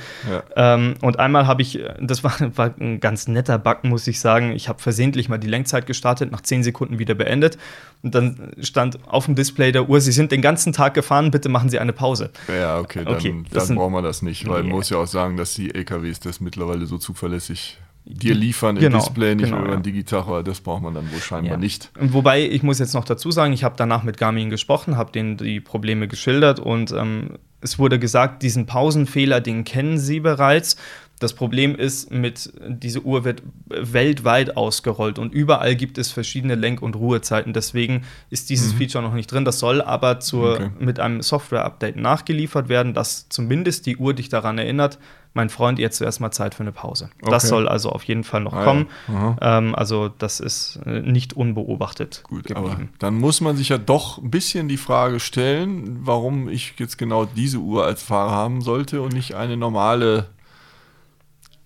Ähm, 0.55 0.93
und 1.01 1.17
einmal 1.17 1.47
habe 1.47 1.63
ich, 1.63 1.79
das 1.99 2.23
war, 2.23 2.33
war 2.55 2.73
ein 2.79 2.99
ganz 2.99 3.27
netter 3.27 3.57
Bug, 3.57 3.83
muss 3.83 4.05
ich 4.07 4.19
sagen. 4.19 4.51
Ich 4.51 4.69
habe 4.69 4.79
versehentlich 4.79 5.27
mal 5.27 5.39
die 5.39 5.47
Lenkzeit 5.47 5.87
gestartet, 5.87 6.31
nach 6.31 6.41
10 6.41 6.63
Sekunden 6.63 6.99
wieder 6.99 7.15
beendet. 7.15 7.57
Und 8.03 8.13
dann 8.13 8.51
stand 8.61 8.99
auf 9.07 9.25
dem 9.25 9.35
Display 9.35 9.71
der 9.71 9.89
Uhr, 9.89 10.01
Sie 10.01 10.11
sind 10.11 10.31
den 10.31 10.41
ganzen 10.41 10.71
Tag 10.71 10.93
gefahren, 10.93 11.31
bitte 11.31 11.49
machen 11.49 11.69
Sie 11.69 11.79
eine 11.79 11.93
Pause. 11.93 12.29
Ja, 12.47 12.79
okay, 12.79 13.03
dann, 13.03 13.15
Okay, 13.15 13.43
dann 13.51 13.65
sind- 13.65 13.75
brauchen 13.75 13.93
wir 13.93 14.01
das 14.03 14.21
nicht, 14.21 14.47
weil 14.47 14.61
man 14.63 14.71
muss 14.73 14.89
ja 14.91 14.97
auch 14.97 15.07
sagen, 15.07 15.35
dass 15.37 15.55
die 15.55 15.73
LKWs 15.73 16.19
das 16.19 16.41
mittlerweile 16.41 16.85
so 16.85 16.97
zuverlässig 16.99 17.77
dir 18.05 18.33
liefern 18.33 18.75
im 18.77 18.81
Genau, 18.81 18.97
Display, 18.99 19.35
nicht 19.35 19.45
genau, 19.51 19.63
über 19.63 19.73
ein 19.73 19.83
Digitacher, 19.83 20.43
das 20.43 20.61
braucht 20.61 20.81
man 20.83 20.93
dann 20.93 21.11
wohl 21.11 21.19
scheinbar 21.19 21.53
Ja. 21.53 21.57
nicht. 21.57 21.91
Wobei, 21.99 22.43
ich 22.49 22.63
muss 22.63 22.79
jetzt 22.79 22.93
noch 22.93 23.05
dazu 23.05 23.31
sagen, 23.31 23.53
ich 23.53 23.63
habe 23.63 23.75
danach 23.77 24.03
mit 24.03 24.17
Garmin 24.17 24.49
gesprochen, 24.49 24.97
habe 24.97 25.11
denen 25.11 25.37
die 25.37 25.59
Probleme 25.59 26.07
geschildert 26.07 26.59
und 26.59 26.91
ähm, 26.91 27.37
es 27.61 27.77
wurde 27.77 27.99
gesagt, 27.99 28.41
diesen 28.41 28.65
Pausenfehler, 28.65 29.39
den 29.39 29.63
kennen 29.63 29.97
sie 29.99 30.19
bereits. 30.19 30.77
Das 31.21 31.33
Problem 31.33 31.75
ist, 31.75 32.11
mit 32.11 32.51
diese 32.67 33.01
Uhr 33.01 33.23
wird 33.23 33.43
weltweit 33.67 34.57
ausgerollt 34.57 35.19
und 35.19 35.33
überall 35.33 35.75
gibt 35.75 35.97
es 35.97 36.11
verschiedene 36.11 36.55
Lenk- 36.55 36.81
und 36.81 36.95
Ruhezeiten. 36.95 37.53
Deswegen 37.53 38.03
ist 38.29 38.49
dieses 38.49 38.73
Feature 38.73 39.03
noch 39.03 39.13
nicht 39.13 39.31
drin. 39.31 39.45
Das 39.45 39.59
soll 39.59 39.81
aber 39.81 40.19
zur, 40.19 40.53
Okay. 40.55 40.69
mit 40.79 40.99
einem 40.99 41.21
Software-Update 41.21 41.95
nachgeliefert 41.95 42.69
werden, 42.69 42.93
dass 42.93 43.29
zumindest 43.29 43.85
die 43.85 43.97
Uhr 43.97 44.13
dich 44.13 44.29
daran 44.29 44.57
erinnert, 44.57 44.99
mein 45.33 45.49
Freund, 45.49 45.79
jetzt 45.79 45.97
zuerst 45.97 46.19
mal 46.19 46.31
Zeit 46.31 46.55
für 46.55 46.63
eine 46.63 46.73
Pause. 46.73 47.09
Das 47.21 47.43
Okay. 47.45 47.47
soll 47.47 47.67
also 47.69 47.89
auf 47.91 48.03
jeden 48.03 48.25
Fall 48.25 48.41
noch 48.41 48.51
Ah, 48.53 48.59
ja. 48.59 48.65
kommen. 48.65 48.87
Aha. 49.07 49.37
Ähm, 49.59 49.75
also 49.75 50.09
das 50.09 50.41
ist 50.41 50.79
äh, 50.85 50.99
nicht 50.99 51.33
unbeobachtet 51.33 52.23
Gut, 52.27 52.51
aber 52.53 52.71
geblieben. 52.71 52.89
dann 52.99 53.15
muss 53.15 53.39
man 53.39 53.55
sich 53.55 53.69
ja 53.69 53.77
doch 53.77 54.17
ein 54.17 54.29
bisschen 54.29 54.67
die 54.67 54.75
Frage 54.75 55.21
stellen, 55.21 55.99
warum 56.01 56.49
ich 56.49 56.73
jetzt 56.79 56.97
genau 56.97 57.23
diese 57.25 57.59
Uhr 57.59 57.85
als 57.85 58.03
Fahrer 58.03 58.31
haben 58.31 58.61
sollte 58.61 59.01
und 59.01 59.13
nicht 59.13 59.33
eine 59.35 59.55
normale 59.55 60.25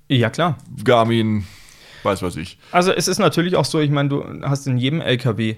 Ja, 0.08 0.30
klar. 0.30 0.58
Garmin, 0.84 1.46
weiß 2.04 2.22
was 2.22 2.36
ich. 2.36 2.58
Also 2.72 2.92
es 2.92 3.08
ist 3.08 3.20
natürlich 3.20 3.56
auch 3.56 3.66
so, 3.66 3.80
ich 3.80 3.90
meine, 3.90 4.10
du 4.10 4.24
hast 4.44 4.68
in 4.68 4.78
jedem 4.78 5.02
LKW 5.02 5.56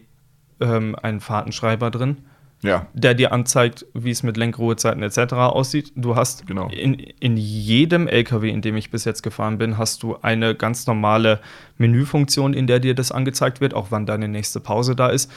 ähm, 0.62 0.96
einen 1.01 1.20
Fahrtenschreiber 1.20 1.92
drin, 1.92 2.18
Ja, 2.63 2.88
der 2.94 3.13
dir 3.13 3.32
anzeigt, 3.34 3.86
wie 3.94 4.10
es 4.10 4.24
mit 4.24 4.38
Lenkruhezeiten 4.38 5.04
etc. 5.04 5.34
aussieht. 5.34 5.92
Du 5.96 6.16
hast 6.16 6.48
Genau. 6.48 6.70
in, 6.70 6.94
in 6.96 7.38
jedem 7.38 8.08
LKW, 8.08 8.50
in 8.50 8.62
dem 8.62 8.77
ich 8.77 8.89
bis 8.89 9.06
jetzt 9.06 9.22
gefahren 9.22 9.58
bin, 9.58 9.77
hast 9.77 10.01
du 10.01 10.18
eine 10.22 10.56
ganz 10.56 10.88
normale 10.88 11.39
Menüfunktion, 11.77 12.54
in 12.54 12.66
der 12.68 12.80
dir 12.80 12.96
das 12.96 13.12
angezeigt 13.12 13.62
wird, 13.62 13.74
auch 13.74 13.88
wann 13.92 14.06
deine 14.06 14.27
nächste 14.27 14.60
Pause 14.60 14.96
da 14.96 15.08
ist. 15.10 15.32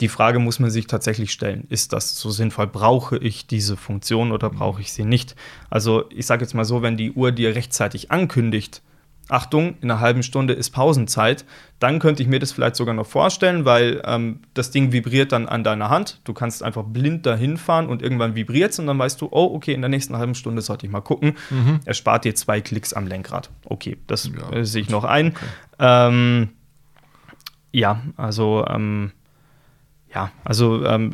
Die 0.00 0.08
Frage 0.08 0.38
muss 0.38 0.58
man 0.58 0.70
sich 0.70 0.86
tatsächlich 0.86 1.32
stellen, 1.32 1.64
ist 1.70 1.92
das 1.92 2.18
so 2.18 2.30
sinnvoll? 2.30 2.66
Brauche 2.66 3.16
ich 3.16 3.46
diese 3.46 3.76
Funktion 3.76 4.30
oder 4.30 4.50
brauche 4.50 4.80
ich 4.80 4.92
sie 4.92 5.04
nicht? 5.04 5.36
Also 5.70 6.04
ich 6.10 6.26
sage 6.26 6.42
jetzt 6.42 6.54
mal 6.54 6.64
so, 6.66 6.82
wenn 6.82 6.96
die 6.96 7.12
Uhr 7.12 7.32
dir 7.32 7.54
rechtzeitig 7.54 8.10
ankündigt, 8.10 8.82
Achtung, 9.28 9.74
in 9.80 9.90
einer 9.90 10.00
halben 10.00 10.22
Stunde 10.22 10.54
ist 10.54 10.70
Pausenzeit, 10.70 11.44
dann 11.80 11.98
könnte 11.98 12.22
ich 12.22 12.28
mir 12.28 12.38
das 12.38 12.52
vielleicht 12.52 12.76
sogar 12.76 12.94
noch 12.94 13.06
vorstellen, 13.06 13.64
weil 13.64 14.00
ähm, 14.04 14.40
das 14.54 14.70
Ding 14.70 14.92
vibriert 14.92 15.32
dann 15.32 15.48
an 15.48 15.64
deiner 15.64 15.90
Hand. 15.90 16.20
Du 16.24 16.32
kannst 16.32 16.62
einfach 16.62 16.84
blind 16.84 17.26
dahin 17.26 17.56
fahren 17.56 17.88
und 17.88 18.02
irgendwann 18.02 18.36
vibriert 18.36 18.70
es 18.70 18.78
und 18.78 18.86
dann 18.86 18.98
weißt 18.98 19.20
du, 19.20 19.28
oh, 19.32 19.52
okay, 19.54 19.72
in 19.72 19.80
der 19.80 19.88
nächsten 19.88 20.16
halben 20.16 20.36
Stunde 20.36 20.62
sollte 20.62 20.86
ich 20.86 20.92
mal 20.92 21.00
gucken. 21.00 21.34
Er 21.84 21.94
spart 21.94 22.24
dir 22.24 22.36
zwei 22.36 22.60
Klicks 22.60 22.92
am 22.92 23.08
Lenkrad. 23.08 23.50
Okay, 23.64 23.96
das 24.06 24.30
Ja, 24.32 24.52
äh, 24.52 24.64
sehe 24.64 24.82
ich 24.82 24.90
noch 24.90 25.04
ein. 25.04 25.34
Ähm, 25.80 26.50
ja, 27.72 28.00
also 28.16 28.64
ähm, 28.68 29.10
ja, 30.16 30.30
also 30.44 30.82
ähm, 30.86 31.12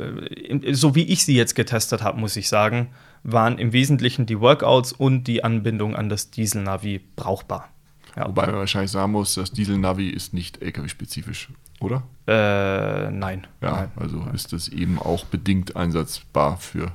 so 0.70 0.94
wie 0.94 1.02
ich 1.02 1.24
sie 1.24 1.34
jetzt 1.36 1.56
getestet 1.56 2.02
habe, 2.02 2.20
muss 2.20 2.36
ich 2.36 2.48
sagen, 2.48 2.90
waren 3.24 3.58
im 3.58 3.72
Wesentlichen 3.72 4.26
die 4.26 4.38
Workouts 4.38 4.92
und 4.92 5.24
die 5.24 5.42
Anbindung 5.42 5.96
an 5.96 6.08
das 6.08 6.30
Diesel-Navi 6.30 7.00
brauchbar. 7.16 7.68
Ja. 8.14 8.28
wobei 8.28 8.46
man 8.46 8.56
wahrscheinlich 8.56 8.92
sagen 8.92 9.10
muss, 9.12 9.34
das 9.34 9.50
Diesel-Navi 9.50 10.08
ist 10.10 10.34
nicht 10.34 10.62
LKW-spezifisch, 10.62 11.48
oder? 11.80 12.04
Äh, 12.28 13.10
nein. 13.10 13.46
Ja, 13.60 13.72
Nein. 13.72 13.88
also 13.96 14.24
ist 14.34 14.52
das 14.52 14.68
eben 14.68 15.00
auch 15.00 15.24
bedingt 15.24 15.74
einsetzbar 15.74 16.58
für 16.58 16.92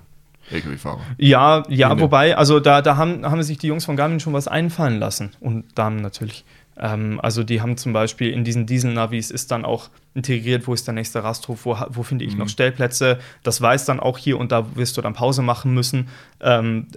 LKW-Fahrer. 0.52 1.02
Ja, 1.18 1.64
ja, 1.68 1.94
Nee. 1.94 2.02
wobei, 2.02 2.38
also 2.38 2.62
da, 2.62 2.82
da 2.82 2.96
haben, 2.96 3.26
haben 3.26 3.44
sich 3.44 3.58
die 3.58 3.68
Jungs 3.68 3.84
von 3.84 3.98
Garmin 3.98 4.22
schon 4.22 4.32
was 4.32 4.48
einfallen 4.48 5.00
lassen. 5.00 5.32
Und 5.42 5.66
Damen 5.76 6.02
natürlich. 6.02 6.46
Ähm, 6.78 7.20
also 7.22 7.44
die 7.44 7.60
haben 7.62 7.76
zum 7.76 7.92
Beispiel 7.92 8.30
in 8.32 8.44
diesen 8.46 8.66
Diesel-Navis 8.66 9.32
ist 9.32 9.52
dann 9.52 9.66
auch 9.66 9.90
integriert, 10.18 10.68
wo 10.68 10.74
ist 10.74 10.86
der 10.88 10.94
nächste 10.96 11.24
Rasthof, 11.24 11.66
wo, 11.66 11.78
wo 11.90 12.04
finde 12.04 12.26
ich 12.26 12.36
noch 12.36 12.50
Stellplätze. 12.50 13.20
Das 13.44 13.62
weiß 13.62 13.86
dann 13.86 14.00
auch 14.00 14.18
hier 14.18 14.38
und 14.40 14.52
da 14.52 14.76
wirst 14.76 14.98
du 14.98 15.02
dann 15.02 15.14
Pause 15.14 15.42
machen 15.44 15.74
müssen. 15.74 16.08
Ähm, 16.42 16.88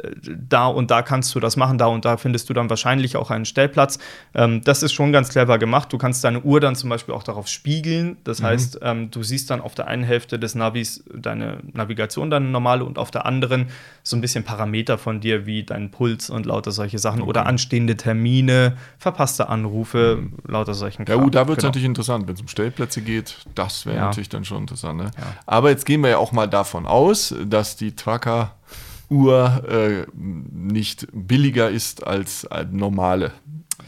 da 0.48 0.66
und 0.66 0.90
da 0.90 1.02
kannst 1.02 1.34
du 1.34 1.40
das 1.40 1.56
machen, 1.56 1.78
da 1.78 1.86
und 1.86 2.04
da 2.04 2.16
findest 2.16 2.48
du 2.48 2.54
dann 2.54 2.68
wahrscheinlich 2.70 3.16
auch 3.16 3.30
einen 3.30 3.44
Stellplatz. 3.44 3.98
Ähm, 4.34 4.62
das 4.64 4.82
ist 4.82 4.92
schon 4.92 5.12
ganz 5.12 5.28
clever 5.28 5.58
gemacht. 5.58 5.92
Du 5.92 5.98
kannst 5.98 6.24
deine 6.24 6.40
Uhr 6.40 6.60
dann 6.60 6.74
zum 6.76 6.90
Beispiel 6.90 7.14
auch 7.14 7.22
darauf 7.22 7.46
spiegeln. 7.46 8.16
Das 8.24 8.42
heißt, 8.42 8.80
ähm, 8.82 9.10
du 9.10 9.22
siehst 9.22 9.50
dann 9.50 9.60
auf 9.60 9.74
der 9.74 9.86
einen 9.86 10.02
Hälfte 10.02 10.38
des 10.38 10.54
Navis 10.54 11.04
deine 11.14 11.58
Navigation, 11.72 12.30
deine 12.30 12.46
normale, 12.48 12.84
und 12.84 12.98
auf 12.98 13.10
der 13.10 13.26
anderen 13.26 13.68
so 14.02 14.16
ein 14.16 14.22
bisschen 14.22 14.44
Parameter 14.44 14.96
von 14.98 15.20
dir, 15.20 15.44
wie 15.46 15.62
dein 15.62 15.90
Puls 15.90 16.30
und 16.30 16.46
lauter 16.46 16.70
solche 16.72 16.98
Sachen 16.98 17.20
oder 17.22 17.44
anstehende 17.46 17.96
Termine, 17.96 18.76
verpasste 18.98 19.48
Anrufe, 19.50 20.22
lauter 20.46 20.72
solchen 20.74 21.02
Ja 21.02 21.14
Kram. 21.14 21.24
gut, 21.24 21.34
da 21.34 21.46
wird 21.46 21.58
es 21.58 21.62
Genau. 21.62 21.68
natürlich 21.68 21.86
interessant, 21.86 22.26
wenn 22.26 22.34
es 22.34 22.40
um 22.40 22.48
Stellplätze 22.48 23.02
geht. 23.02 23.09
Das 23.54 23.86
wäre 23.86 23.96
Ja. 23.96 24.04
natürlich 24.06 24.28
dann 24.28 24.44
schon 24.44 24.58
interessant. 24.62 24.98
Ne? 24.98 25.10
Ja. 25.16 25.22
Aber 25.46 25.70
jetzt 25.70 25.84
gehen 25.86 26.02
wir 26.02 26.10
ja 26.10 26.18
auch 26.18 26.32
mal 26.32 26.46
davon 26.46 26.86
aus, 26.86 27.34
dass 27.46 27.76
die 27.76 27.94
Tracker-Uhr 27.96 29.64
äh, 29.68 30.06
nicht 30.16 31.06
billiger 31.12 31.70
ist 31.70 32.06
als 32.06 32.46
eine 32.46 32.70
normale. 32.70 33.32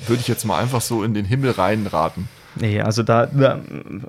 Würde 0.07 0.21
ich 0.21 0.29
jetzt 0.29 0.45
mal 0.45 0.59
einfach 0.59 0.81
so 0.81 1.05
in 1.05 1.15
den 1.15 1.25
Himmel 1.25 1.53
reinraten. 1.53 2.29
Nee, 2.55 2.83
also 2.83 3.03
da, 3.03 3.25
da 3.27 3.61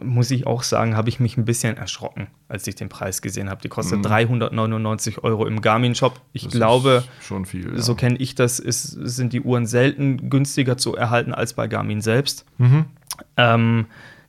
muss 0.02 0.30
ich 0.30 0.46
auch 0.48 0.64
sagen, 0.64 0.98
habe 0.98 1.08
ich 1.08 1.22
mich 1.22 1.38
ein 1.38 1.46
bisschen 1.46 1.78
erschrocken, 1.78 2.28
als 2.50 2.68
ich 2.68 2.76
den 2.76 2.90
Preis 2.90 3.22
gesehen 3.22 3.50
habe. 3.50 3.62
Die 3.62 3.70
kostet 3.70 4.04
399 4.04 5.24
Euro 5.24 5.46
im 5.48 5.62
Garmin-Shop. 5.62 6.20
Ich 6.34 6.44
Das 6.44 6.52
glaube, 6.52 7.06
schon 7.22 7.46
viel. 7.46 7.74
Ja. 7.74 7.82
so 7.82 7.96
kenne 7.96 8.18
ich 8.18 8.36
das, 8.36 8.60
ist, 8.60 8.84
sind 8.84 9.32
die 9.32 9.40
Uhren 9.42 9.66
selten 9.66 10.30
günstiger 10.30 10.76
zu 10.78 10.94
erhalten 10.94 11.34
als 11.34 11.54
bei 11.54 11.68
Garmin 11.70 12.02
selbst. 12.02 12.44
Mhm. 12.58 12.86
Ähm, 13.38 13.86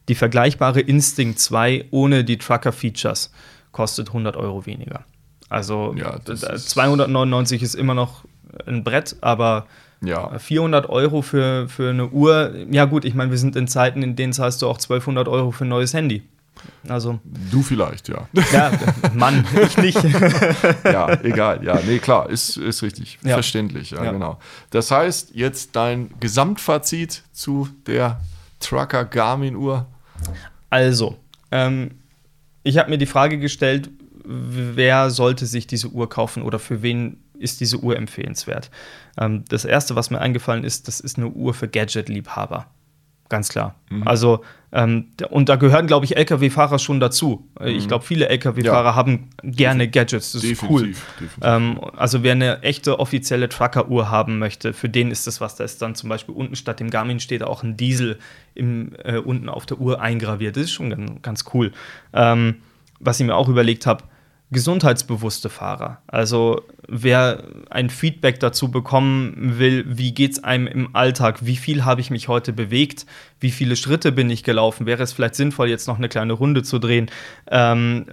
die 0.08 0.14
vergleichbare 0.14 0.80
Instinct 0.80 1.38
2 1.38 1.86
ohne 1.90 2.24
die 2.24 2.38
Trucker-Features 2.38 3.30
kostet 3.72 4.08
100 4.08 4.36
Euro 4.36 4.66
weniger. 4.66 5.04
Also 5.48 5.94
Ja, 5.96 6.18
das 6.24 6.40
d- 6.42 6.52
ist- 6.54 6.70
299 6.70 7.62
ist 7.62 7.74
immer 7.74 7.94
noch 7.94 8.24
ein 8.66 8.84
Brett, 8.84 9.16
aber 9.20 9.66
ja. 10.02 10.38
400 10.38 10.88
Euro 10.90 11.22
für, 11.22 11.68
für 11.68 11.90
eine 11.90 12.08
Uhr, 12.08 12.52
ja 12.70 12.84
gut, 12.84 13.04
ich 13.04 13.14
meine, 13.14 13.30
wir 13.30 13.38
sind 13.38 13.56
in 13.56 13.66
Zeiten, 13.68 14.02
in 14.02 14.16
denen 14.16 14.32
zahlst 14.32 14.60
du 14.62 14.68
auch 14.68 14.76
1200 14.78 15.26
Euro 15.28 15.50
für 15.50 15.64
ein 15.64 15.68
neues 15.68 15.94
Handy. 15.94 16.22
Also, 16.88 17.18
Du 17.50 17.62
vielleicht, 17.62 18.08
ja. 18.08 18.28
ja, 18.52 18.70
Mann, 19.14 19.44
ich 19.66 19.76
nicht. 19.76 19.98
ja, 20.84 21.10
egal. 21.22 21.64
Ja, 21.64 21.78
nee, 21.86 21.98
klar, 21.98 22.30
ist, 22.30 22.56
ist 22.56 22.82
richtig. 22.82 23.18
Ja. 23.22 23.34
Verständlich, 23.34 23.90
ja, 23.90 24.04
Ja. 24.04 24.12
genau. 24.12 24.38
Das 24.70 24.90
heißt, 24.90 25.34
jetzt 25.34 25.74
dein 25.76 26.10
Gesamtfazit 26.20 27.22
zu 27.32 27.68
der 27.86 28.20
Trucker 28.60 29.04
Garmin-Uhr. 29.04 29.86
Also, 30.70 31.16
ähm, 31.50 31.92
ich 32.62 32.78
habe 32.78 32.90
mir 32.90 32.98
die 32.98 33.06
Frage 33.06 33.38
gestellt, 33.38 33.90
wer 34.24 35.10
sollte 35.10 35.46
sich 35.46 35.66
diese 35.66 35.88
Uhr 35.88 36.08
kaufen 36.08 36.42
oder 36.42 36.58
für 36.58 36.82
wen 36.82 37.18
ist 37.38 37.60
diese 37.60 37.78
Uhr 37.78 37.96
empfehlenswert? 37.96 38.70
Ähm, 39.18 39.44
das 39.48 39.64
erste, 39.64 39.96
was 39.96 40.10
mir 40.10 40.20
eingefallen 40.20 40.64
ist, 40.64 40.88
das 40.88 41.00
ist 41.00 41.18
eine 41.18 41.28
Uhr 41.28 41.54
für 41.54 41.68
Gadget-Liebhaber. 41.68 42.66
Ganz 43.28 43.48
klar. 43.48 43.74
Mhm. 43.90 44.06
Also, 44.06 44.42
ähm, 44.74 45.06
und 45.30 45.48
da 45.48 45.56
gehören, 45.56 45.86
glaube 45.86 46.04
ich, 46.04 46.16
Lkw-Fahrer 46.16 46.78
schon 46.78 46.98
dazu. 47.00 47.48
Äh, 47.60 47.70
Ich 47.70 47.88
glaube, 47.88 48.04
viele 48.04 48.28
Lkw-Fahrer 48.28 48.82
Mhm. 48.82 48.86
Ja. 48.86 48.94
haben 48.96 49.28
gerne 49.42 49.88
Gadgets. 49.88 50.32
Das 50.32 50.42
ist 50.44 50.62
cool. 50.64 50.88
definitiv. 50.88 51.38
Ähm, 51.42 51.80
also 51.96 52.22
wer 52.22 52.32
eine 52.32 52.62
echte 52.62 52.98
offizielle 52.98 53.48
Trucker-Uhr 53.48 54.10
haben 54.10 54.38
möchte, 54.38 54.72
für 54.72 54.88
den 54.88 55.10
ist 55.10 55.26
das 55.26 55.40
was. 55.40 55.54
Da 55.56 55.64
ist 55.64 55.80
dann 55.80 55.94
zum 55.94 56.08
Beispiel 56.08 56.34
unten 56.34 56.56
statt 56.56 56.80
dem 56.80 56.90
Garmin 56.90 57.20
steht 57.20 57.42
auch 57.42 57.62
ein 57.62 57.76
Diesel 57.76 58.18
im, 58.54 58.92
äh, 59.04 59.18
unten 59.18 59.48
auf 59.48 59.64
der 59.64 59.78
Uhr 59.80 60.00
eingraviert. 60.00 60.56
Das 60.56 60.64
ist 60.64 60.72
schon 60.72 60.90
ganz, 60.90 61.12
ganz 61.22 61.44
cool. 61.54 61.72
Ähm, 62.12 62.56
was 63.00 63.20
ich 63.20 63.26
mir 63.26 63.34
auch 63.36 63.48
überlegt 63.48 63.86
habe, 63.86 64.04
gesundheitsbewusste 64.50 65.48
Fahrer. 65.48 65.98
Also 66.06 66.62
wer 66.86 67.44
ein 67.70 67.90
Feedback 67.90 68.40
dazu 68.40 68.70
bekommen 68.70 69.58
will, 69.58 69.84
wie 69.88 70.12
geht 70.12 70.32
es 70.32 70.44
einem 70.44 70.66
im 70.66 70.94
Alltag, 70.94 71.44
wie 71.44 71.56
viel 71.56 71.84
habe 71.84 72.00
ich 72.00 72.10
mich 72.10 72.28
heute 72.28 72.52
bewegt, 72.52 73.06
wie 73.40 73.50
viele 73.50 73.74
Schritte 73.74 74.12
bin 74.12 74.30
ich 74.30 74.44
gelaufen, 74.44 74.86
wäre 74.86 75.02
es 75.02 75.12
vielleicht 75.12 75.34
sinnvoll, 75.34 75.68
jetzt 75.68 75.88
noch 75.88 75.98
eine 75.98 76.08
kleine 76.08 76.34
Runde 76.34 76.62
zu 76.62 76.78
drehen. 76.78 77.10
Ähm, 77.50 78.06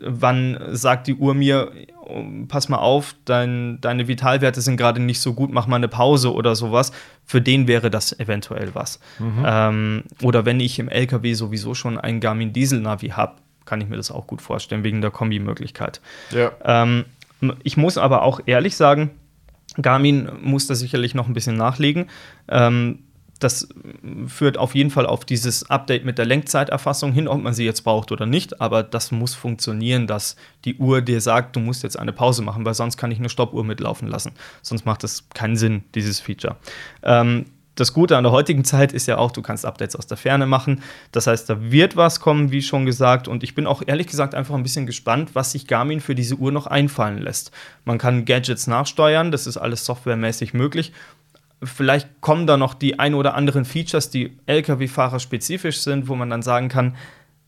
wann 0.00 0.58
sagt 0.70 1.06
die 1.06 1.14
Uhr 1.14 1.34
mir, 1.34 1.70
oh, 2.02 2.24
pass 2.48 2.68
mal 2.68 2.78
auf, 2.78 3.14
dein, 3.24 3.78
deine 3.80 4.08
Vitalwerte 4.08 4.62
sind 4.62 4.76
gerade 4.76 5.00
nicht 5.00 5.20
so 5.20 5.34
gut, 5.34 5.52
mach 5.52 5.66
mal 5.66 5.76
eine 5.76 5.88
Pause 5.88 6.32
oder 6.32 6.56
sowas. 6.56 6.92
Für 7.24 7.40
den 7.40 7.68
wäre 7.68 7.90
das 7.90 8.18
eventuell 8.18 8.74
was. 8.74 9.00
Ähm, 9.46 10.02
oder 10.22 10.44
wenn 10.44 10.60
ich 10.60 10.78
im 10.78 10.88
LKW 10.88 11.34
sowieso 11.34 11.74
schon 11.74 11.98
ein 11.98 12.20
Garmin 12.20 12.52
Diesel 12.52 12.80
Navi 12.80 13.08
habe, 13.10 13.36
kann 13.64 13.80
ich 13.80 13.88
mir 13.88 13.96
das 13.96 14.10
auch 14.10 14.26
gut 14.26 14.42
vorstellen, 14.42 14.84
wegen 14.84 15.00
der 15.00 15.10
Kombimöglichkeit. 15.10 16.00
Ja. 16.30 16.52
Ähm, 16.64 17.04
ich 17.62 17.76
muss 17.76 17.98
aber 17.98 18.22
auch 18.22 18.40
ehrlich 18.46 18.76
sagen, 18.76 19.10
Garmin 19.80 20.28
muss 20.40 20.66
da 20.66 20.74
sicherlich 20.74 21.14
noch 21.14 21.26
ein 21.26 21.34
bisschen 21.34 21.56
nachlegen. 21.56 22.06
Ähm, 22.48 23.00
das 23.40 23.68
führt 24.26 24.56
auf 24.58 24.74
jeden 24.74 24.90
Fall 24.90 25.06
auf 25.06 25.24
dieses 25.24 25.68
Update 25.68 26.04
mit 26.04 26.18
der 26.18 26.24
Lenkzeiterfassung 26.24 27.12
hin, 27.12 27.28
ob 27.28 27.42
man 27.42 27.52
sie 27.52 27.64
jetzt 27.64 27.82
braucht 27.82 28.12
oder 28.12 28.26
nicht. 28.26 28.60
Aber 28.60 28.82
das 28.82 29.10
muss 29.10 29.34
funktionieren, 29.34 30.06
dass 30.06 30.36
die 30.64 30.76
Uhr 30.76 31.02
dir 31.02 31.20
sagt, 31.20 31.56
du 31.56 31.60
musst 31.60 31.82
jetzt 31.82 31.98
eine 31.98 32.12
Pause 32.12 32.42
machen, 32.42 32.64
weil 32.64 32.74
sonst 32.74 32.96
kann 32.96 33.10
ich 33.10 33.18
eine 33.18 33.28
Stoppuhr 33.28 33.64
mitlaufen 33.64 34.08
lassen. 34.08 34.32
Sonst 34.62 34.86
macht 34.86 35.02
das 35.02 35.28
keinen 35.34 35.56
Sinn, 35.56 35.82
dieses 35.94 36.20
Feature. 36.20 36.56
Ähm, 37.02 37.46
das 37.74 37.92
Gute 37.92 38.16
an 38.16 38.24
der 38.24 38.32
heutigen 38.32 38.64
Zeit 38.64 38.92
ist 38.92 39.06
ja 39.06 39.18
auch, 39.18 39.32
du 39.32 39.42
kannst 39.42 39.66
Updates 39.66 39.96
aus 39.96 40.06
der 40.06 40.16
Ferne 40.16 40.46
machen. 40.46 40.82
Das 41.12 41.26
heißt, 41.26 41.48
da 41.50 41.60
wird 41.60 41.96
was 41.96 42.20
kommen, 42.20 42.52
wie 42.52 42.62
schon 42.62 42.86
gesagt. 42.86 43.26
Und 43.26 43.42
ich 43.42 43.54
bin 43.54 43.66
auch 43.66 43.82
ehrlich 43.84 44.06
gesagt 44.06 44.34
einfach 44.34 44.54
ein 44.54 44.62
bisschen 44.62 44.86
gespannt, 44.86 45.30
was 45.34 45.52
sich 45.52 45.66
Garmin 45.66 46.00
für 46.00 46.14
diese 46.14 46.36
Uhr 46.36 46.52
noch 46.52 46.66
einfallen 46.66 47.18
lässt. 47.18 47.50
Man 47.84 47.98
kann 47.98 48.24
Gadgets 48.24 48.66
nachsteuern, 48.66 49.32
das 49.32 49.46
ist 49.46 49.56
alles 49.56 49.84
softwaremäßig 49.84 50.54
möglich. 50.54 50.92
Vielleicht 51.62 52.20
kommen 52.20 52.46
da 52.46 52.56
noch 52.56 52.74
die 52.74 52.98
ein 52.98 53.14
oder 53.14 53.34
anderen 53.34 53.64
Features, 53.64 54.10
die 54.10 54.36
Lkw-Fahrer 54.46 55.18
spezifisch 55.18 55.80
sind, 55.80 56.08
wo 56.08 56.14
man 56.14 56.30
dann 56.30 56.42
sagen 56.42 56.68
kann, 56.68 56.96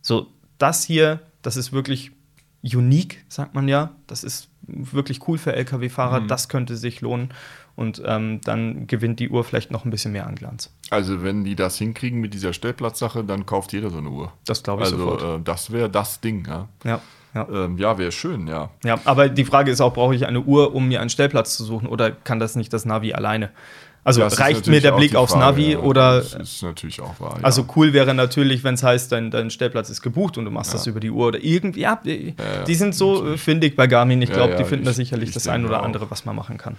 so 0.00 0.28
das 0.58 0.84
hier, 0.84 1.20
das 1.42 1.56
ist 1.56 1.72
wirklich 1.72 2.12
unique, 2.62 3.24
sagt 3.28 3.54
man 3.54 3.68
ja. 3.68 3.90
Das 4.06 4.24
ist 4.24 4.48
wirklich 4.66 5.26
cool 5.28 5.38
für 5.38 5.54
Lkw-Fahrer, 5.54 6.20
mhm. 6.20 6.28
das 6.28 6.48
könnte 6.48 6.76
sich 6.76 7.00
lohnen. 7.00 7.30
Und 7.74 8.02
ähm, 8.06 8.40
dann 8.42 8.86
gewinnt 8.86 9.20
die 9.20 9.28
Uhr 9.28 9.44
vielleicht 9.44 9.70
noch 9.70 9.84
ein 9.84 9.90
bisschen 9.90 10.12
mehr 10.12 10.26
an 10.26 10.34
Glanz. 10.34 10.72
Also, 10.88 11.22
wenn 11.22 11.44
die 11.44 11.56
das 11.56 11.76
hinkriegen 11.76 12.20
mit 12.20 12.32
dieser 12.32 12.54
Stellplatzsache, 12.54 13.22
dann 13.22 13.44
kauft 13.44 13.72
jeder 13.74 13.90
so 13.90 13.98
eine 13.98 14.08
Uhr. 14.08 14.32
Das 14.46 14.62
glaube 14.62 14.82
ich 14.82 14.92
also, 14.92 14.98
sofort. 14.98 15.40
Äh, 15.40 15.42
das 15.44 15.70
wäre 15.70 15.90
das 15.90 16.20
Ding, 16.20 16.46
ja. 16.46 16.68
Ja. 16.84 17.00
Ja, 17.34 17.46
ähm, 17.52 17.76
ja 17.76 17.98
wäre 17.98 18.12
schön, 18.12 18.46
ja. 18.46 18.70
Ja, 18.82 18.98
aber 19.04 19.28
die 19.28 19.44
Frage 19.44 19.70
ist 19.70 19.82
auch, 19.82 19.92
brauche 19.92 20.14
ich 20.14 20.26
eine 20.26 20.40
Uhr, 20.40 20.74
um 20.74 20.88
mir 20.88 21.02
einen 21.02 21.10
Stellplatz 21.10 21.54
zu 21.54 21.64
suchen 21.64 21.86
oder 21.86 22.10
kann 22.10 22.40
das 22.40 22.56
nicht 22.56 22.72
das 22.72 22.86
Navi 22.86 23.12
alleine? 23.12 23.50
Also 24.06 24.20
das 24.20 24.38
reicht 24.38 24.68
mir 24.68 24.80
der 24.80 24.92
Blick 24.92 25.16
aufs 25.16 25.32
Frage, 25.32 25.44
Navi 25.44 25.72
ja, 25.72 25.78
oder. 25.78 26.20
Das 26.20 26.34
ist 26.34 26.62
natürlich 26.62 27.00
auch 27.00 27.18
wahr. 27.18 27.38
Ja. 27.38 27.44
Also 27.44 27.66
cool 27.74 27.92
wäre 27.92 28.14
natürlich, 28.14 28.62
wenn 28.62 28.74
es 28.74 28.84
heißt, 28.84 29.10
dein, 29.10 29.32
dein 29.32 29.50
Stellplatz 29.50 29.90
ist 29.90 30.00
gebucht 30.00 30.38
und 30.38 30.44
du 30.44 30.52
machst 30.52 30.70
ja. 30.70 30.78
das 30.78 30.86
über 30.86 31.00
die 31.00 31.10
Uhr 31.10 31.26
oder 31.26 31.42
irgendwie. 31.42 31.80
Ja, 31.80 32.00
die, 32.04 32.36
die 32.68 32.74
sind 32.76 32.94
so 32.94 33.14
natürlich. 33.14 33.40
findig 33.40 33.74
bei 33.74 33.88
Garmin. 33.88 34.22
Ich 34.22 34.32
glaube, 34.32 34.54
die 34.54 34.64
finden 34.64 34.84
ich, 34.84 34.90
da 34.90 34.92
sicherlich 34.92 35.32
das 35.32 35.48
ein 35.48 35.66
oder 35.66 35.82
andere, 35.82 36.08
was 36.08 36.24
man 36.24 36.36
machen 36.36 36.56
kann. 36.56 36.76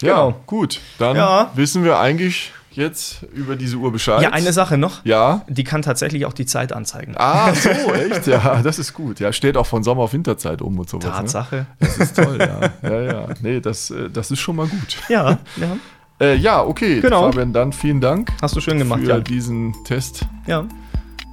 Ja, 0.00 0.14
genau. 0.14 0.40
gut. 0.46 0.80
Dann 0.98 1.48
wissen 1.54 1.84
wir 1.84 1.98
eigentlich 1.98 2.52
jetzt 2.70 3.22
über 3.34 3.56
diese 3.56 3.76
Uhr 3.76 3.92
Bescheid. 3.92 4.22
Ja, 4.22 4.30
eine 4.30 4.54
Sache 4.54 4.78
noch. 4.78 5.04
Ja. 5.04 5.42
Die 5.48 5.64
kann 5.64 5.82
tatsächlich 5.82 6.24
auch 6.26 6.32
die 6.32 6.46
Zeit 6.46 6.72
anzeigen. 6.72 7.14
Ah, 7.16 7.54
so, 7.54 7.68
echt? 7.68 8.26
Ja, 8.26 8.62
das 8.62 8.78
ist 8.78 8.94
gut. 8.94 9.20
Ja, 9.20 9.32
steht 9.32 9.56
auch 9.56 9.66
von 9.66 9.82
Sommer- 9.82 10.04
auf 10.04 10.12
Winterzeit 10.12 10.62
um 10.62 10.78
und 10.78 10.88
sowas. 10.88 11.04
Ne? 11.04 11.12
Tatsache. 11.12 11.56
Ne? 11.56 11.66
Das 11.80 11.98
ist 11.98 12.16
toll, 12.16 12.38
ja. 12.38 12.70
Ja, 12.82 13.00
ja. 13.02 13.28
Nee, 13.42 13.60
das, 13.60 13.90
äh, 13.90 14.08
das 14.10 14.30
ist 14.30 14.40
schon 14.40 14.56
mal 14.56 14.66
gut. 14.66 14.96
Ja, 15.08 15.38
ja. 15.56 15.76
Äh, 16.22 16.36
ja, 16.36 16.62
okay. 16.62 17.00
Genau. 17.00 17.24
Fabian, 17.24 17.52
dann 17.52 17.72
vielen 17.72 18.00
Dank. 18.00 18.30
Hast 18.40 18.54
du 18.54 18.60
schön 18.60 18.78
gemacht, 18.78 19.00
für 19.00 19.08
ja. 19.08 19.18
diesen 19.18 19.74
Test. 19.82 20.24
Ja. 20.46 20.66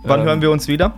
Wann 0.04 0.22
ähm, 0.22 0.26
hören 0.26 0.42
wir 0.42 0.50
uns 0.50 0.68
wieder? 0.68 0.96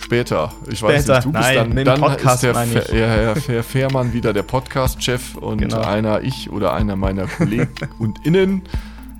Später. 0.00 0.50
Ich 0.70 0.78
Später. 0.78 0.94
weiß 0.94 1.08
nicht, 1.08 1.24
du 1.26 1.32
bist 1.32 1.44
Nein, 1.44 1.76
dann, 1.76 1.84
dann 1.84 2.00
Podcast, 2.00 2.42
ist 2.42 2.54
der, 2.54 2.54
Fe 2.54 2.98
ja, 2.98 3.34
Herr 3.46 3.62
Fährmann 3.62 4.14
wieder 4.14 4.32
der 4.32 4.42
Podcast-Chef 4.42 5.36
und 5.36 5.58
genau. 5.58 5.82
einer 5.82 6.22
ich 6.22 6.50
oder 6.50 6.72
einer 6.72 6.96
meiner 6.96 7.26
Kollegen 7.26 7.68
und 7.98 8.24
Innen 8.24 8.62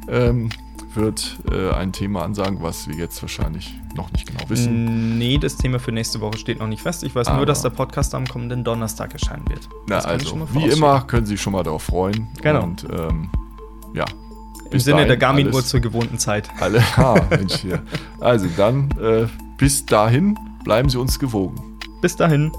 ähm, 0.09 0.49
wird 0.95 1.39
äh, 1.51 1.73
ein 1.73 1.93
Thema 1.93 2.25
ansagen, 2.25 2.63
was 2.63 2.89
wir 2.89 2.97
jetzt 2.97 3.21
wahrscheinlich 3.21 3.75
noch 3.95 4.11
nicht 4.13 4.27
genau 4.27 4.49
wissen. 4.49 5.19
Nee, 5.19 5.37
das 5.37 5.59
Thema 5.59 5.79
für 5.79 5.93
nächste 5.93 6.21
Woche 6.23 6.39
steht 6.39 6.61
noch 6.61 6.67
nicht 6.67 6.83
fest. 6.83 7.05
Ich 7.05 7.15
weiß 7.15 7.27
Aber 7.27 7.37
nur, 7.37 7.47
dass 7.47 7.61
der 7.61 7.71
Podcast 7.71 8.15
am 8.15 8.27
kommenden 8.27 8.65
Donnerstag 8.65 9.13
erscheinen 9.13 9.47
wird. 9.51 9.69
Na, 9.87 9.99
also, 9.99 10.49
wie 10.55 10.69
immer 10.69 11.03
können 11.03 11.27
Sie 11.27 11.35
sich 11.35 11.43
schon 11.43 11.53
mal 11.53 11.63
darauf 11.63 11.85
freuen. 11.85 12.27
Genau. 12.43 12.65
Und 12.65 12.87
ähm, 12.91 13.31
ja. 13.95 14.05
Im 14.71 14.81
Sinne 14.81 15.07
der 15.07 15.19
Garmin-Uhr 15.19 15.65
zur 15.65 15.81
gewohnten 15.81 16.19
Zeit. 16.19 16.49
Alle, 16.61 16.83
ah, 16.97 17.21
Mensch 17.31 17.57
hier. 17.57 17.83
Also 18.21 18.47
dann, 18.57 18.91
äh, 19.01 19.27
bis 19.59 19.85
dahin, 19.85 20.39
bleiben 20.65 20.89
Sie 20.89 20.99
uns 20.99 21.19
gewogen. 21.19 21.79
Bis 22.01 22.17
dahin. 22.17 22.51